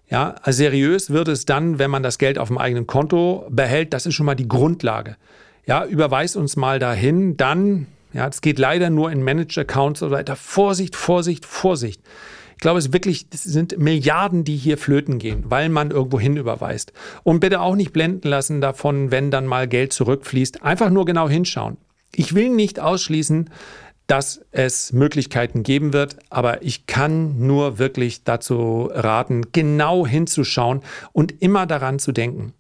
Ja, 0.08 0.34
seriös 0.46 1.10
wird 1.10 1.28
es 1.28 1.46
dann, 1.46 1.78
wenn 1.78 1.90
man 1.90 2.02
das 2.02 2.18
Geld 2.18 2.38
auf 2.38 2.48
dem 2.48 2.58
eigenen 2.58 2.87
Konto 2.87 3.46
behält. 3.50 3.92
Das 3.92 4.06
ist 4.06 4.14
schon 4.14 4.26
mal 4.26 4.34
die 4.34 4.48
Grundlage. 4.48 5.16
Ja, 5.66 5.87
überweis 5.87 6.37
uns 6.37 6.56
mal 6.56 6.78
dahin, 6.78 7.38
dann 7.38 7.87
ja, 8.14 8.29
es 8.29 8.40
geht 8.40 8.61
leider 8.61 8.90
nur 8.90 9.11
in 9.11 9.22
Managed-Accounts 9.22 10.00
und 10.00 10.11
so 10.11 10.14
weiter. 10.14 10.37
Vorsicht, 10.37 10.94
Vorsicht, 10.94 11.44
Vorsicht. 11.44 12.00
Ich 12.53 12.61
glaube, 12.61 12.79
es 12.79 12.92
wirklich, 12.92 13.29
das 13.29 13.42
sind 13.42 13.77
Milliarden, 13.77 14.44
die 14.44 14.57
hier 14.57 14.79
flöten 14.79 15.18
gehen, 15.18 15.44
weil 15.48 15.68
man 15.68 15.90
irgendwo 15.90 16.20
hin 16.20 16.37
überweist. 16.37 16.92
Und 17.24 17.40
bitte 17.40 17.61
auch 17.61 17.74
nicht 17.74 17.92
blenden 17.92 18.29
lassen 18.29 18.61
davon, 18.61 19.11
wenn 19.11 19.33
dann 19.33 19.46
mal 19.46 19.66
Geld 19.66 19.92
zurückfließt. 19.92 20.62
Einfach 20.62 20.90
nur 20.90 21.05
genau 21.05 21.29
hinschauen. 21.29 21.77
Ich 22.14 22.37
will 22.37 22.50
nicht 22.50 22.79
ausschließen, 22.79 23.50
dass 24.07 24.44
es 24.53 24.92
Möglichkeiten 24.92 25.64
geben 25.64 25.92
wird, 25.92 26.16
aber 26.31 26.62
ich 26.62 26.87
kann 26.87 27.44
nur 27.44 27.79
wirklich 27.79 28.22
dazu 28.22 28.90
raten, 28.92 29.46
genau 29.50 30.07
hinzuschauen 30.07 30.83
und 31.12 31.42
immer 31.42 31.66
daran 31.66 31.98
zu 31.98 32.12
denken 32.12 32.53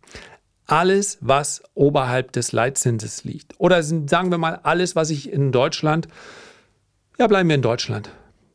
alles, 0.66 1.18
was 1.20 1.62
oberhalb 1.74 2.32
des 2.32 2.52
Leitzinses 2.52 3.24
liegt. 3.24 3.54
Oder 3.58 3.82
sagen 3.82 4.30
wir 4.30 4.38
mal, 4.38 4.60
alles, 4.62 4.96
was 4.96 5.10
ich 5.10 5.30
in 5.30 5.52
Deutschland, 5.52 6.08
ja, 7.18 7.26
bleiben 7.26 7.48
wir 7.48 7.56
in 7.56 7.62
Deutschland, 7.62 8.10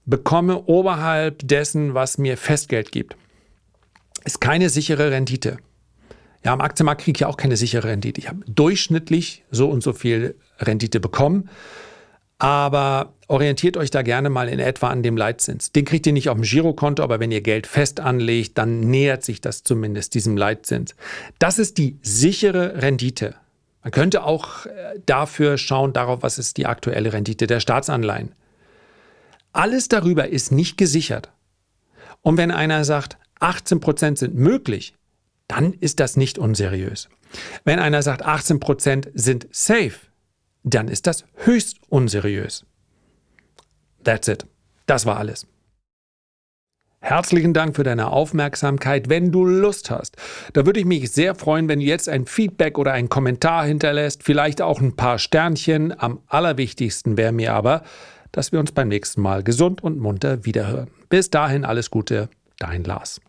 bekomme 0.05 0.63
oberhalb 0.63 1.47
dessen, 1.47 1.93
was 1.93 2.17
mir 2.17 2.37
Festgeld 2.37 2.91
gibt, 2.91 3.15
ist 4.25 4.41
keine 4.41 4.69
sichere 4.69 5.11
Rendite. 5.11 5.57
Ja, 6.43 6.53
am 6.53 6.61
Aktienmarkt 6.61 7.01
kriege 7.01 7.17
ich 7.17 7.21
ja 7.21 7.27
auch 7.27 7.37
keine 7.37 7.57
sichere 7.57 7.89
Rendite. 7.89 8.19
Ich 8.19 8.29
habe 8.29 8.39
durchschnittlich 8.47 9.43
so 9.51 9.69
und 9.69 9.83
so 9.83 9.93
viel 9.93 10.35
Rendite 10.59 10.99
bekommen. 10.99 11.49
Aber 12.39 13.13
orientiert 13.27 13.77
euch 13.77 13.91
da 13.91 14.01
gerne 14.01 14.29
mal 14.29 14.49
in 14.49 14.59
etwa 14.59 14.89
an 14.89 15.03
dem 15.03 15.17
Leitzins. 15.17 15.71
Den 15.71 15.85
kriegt 15.85 16.07
ihr 16.07 16.13
nicht 16.13 16.29
auf 16.29 16.35
dem 16.35 16.43
Girokonto, 16.43 17.03
aber 17.03 17.19
wenn 17.19 17.31
ihr 17.31 17.41
Geld 17.41 17.67
fest 17.67 17.99
anlegt, 17.99 18.57
dann 18.57 18.79
nähert 18.79 19.23
sich 19.23 19.41
das 19.41 19.63
zumindest 19.63 20.15
diesem 20.15 20.35
Leitzins. 20.35 20.95
Das 21.37 21.59
ist 21.59 21.77
die 21.77 21.99
sichere 22.01 22.81
Rendite. 22.81 23.35
Man 23.83 23.91
könnte 23.91 24.23
auch 24.23 24.65
äh, 24.65 24.99
dafür 25.05 25.57
schauen, 25.57 25.93
darauf, 25.93 26.23
was 26.23 26.37
ist 26.37 26.57
die 26.57 26.65
aktuelle 26.65 27.13
Rendite 27.13 27.45
der 27.45 27.59
Staatsanleihen. 27.59 28.33
Alles 29.51 29.87
darüber 29.87 30.29
ist 30.29 30.51
nicht 30.51 30.77
gesichert. 30.77 31.29
Und 32.21 32.37
wenn 32.37 32.51
einer 32.51 32.83
sagt, 32.83 33.17
18 33.39 33.79
Prozent 33.79 34.17
sind 34.17 34.35
möglich, 34.35 34.95
dann 35.47 35.73
ist 35.73 35.99
das 35.99 36.17
nicht 36.17 36.37
unseriös. 36.37 37.09
Wenn 37.63 37.79
einer 37.79 38.01
sagt, 38.01 38.23
18 38.23 38.59
Prozent 38.59 39.09
sind 39.13 39.47
safe, 39.51 40.08
dann 40.63 40.87
ist 40.87 41.07
das 41.07 41.25
höchst 41.35 41.77
unseriös. 41.89 42.65
That's 44.03 44.27
it. 44.27 44.45
Das 44.85 45.05
war 45.05 45.17
alles. 45.17 45.47
Herzlichen 47.01 47.53
Dank 47.53 47.77
für 47.77 47.83
deine 47.83 48.11
Aufmerksamkeit. 48.11 49.07
Wenn 49.07 49.31
du 49.31 49.45
Lust 49.45 49.89
hast, 49.89 50.17
da 50.51 50.65
würde 50.65 50.81
ich 50.81 50.85
mich 50.85 51.11
sehr 51.11 51.33
freuen, 51.33 51.69
wenn 51.69 51.79
du 51.79 51.85
jetzt 51.85 52.09
ein 52.09 52.25
Feedback 52.25 52.77
oder 52.77 52.91
einen 52.91 53.07
Kommentar 53.07 53.65
hinterlässt, 53.65 54.23
vielleicht 54.23 54.61
auch 54.61 54.81
ein 54.81 54.95
paar 54.95 55.17
Sternchen. 55.17 55.97
Am 55.97 56.19
allerwichtigsten 56.27 57.15
wäre 57.15 57.31
mir 57.31 57.53
aber, 57.53 57.83
dass 58.33 58.51
wir 58.51 58.59
uns 58.59 58.73
beim 58.73 58.89
nächsten 58.89 59.21
Mal 59.21 59.43
gesund 59.43 59.81
und 59.81 59.97
munter 59.97 60.45
wiederhören. 60.45 60.89
Bis 61.07 61.29
dahin 61.29 61.63
alles 61.63 61.89
Gute, 61.89 62.29
dein 62.57 62.83
Lars. 62.83 63.21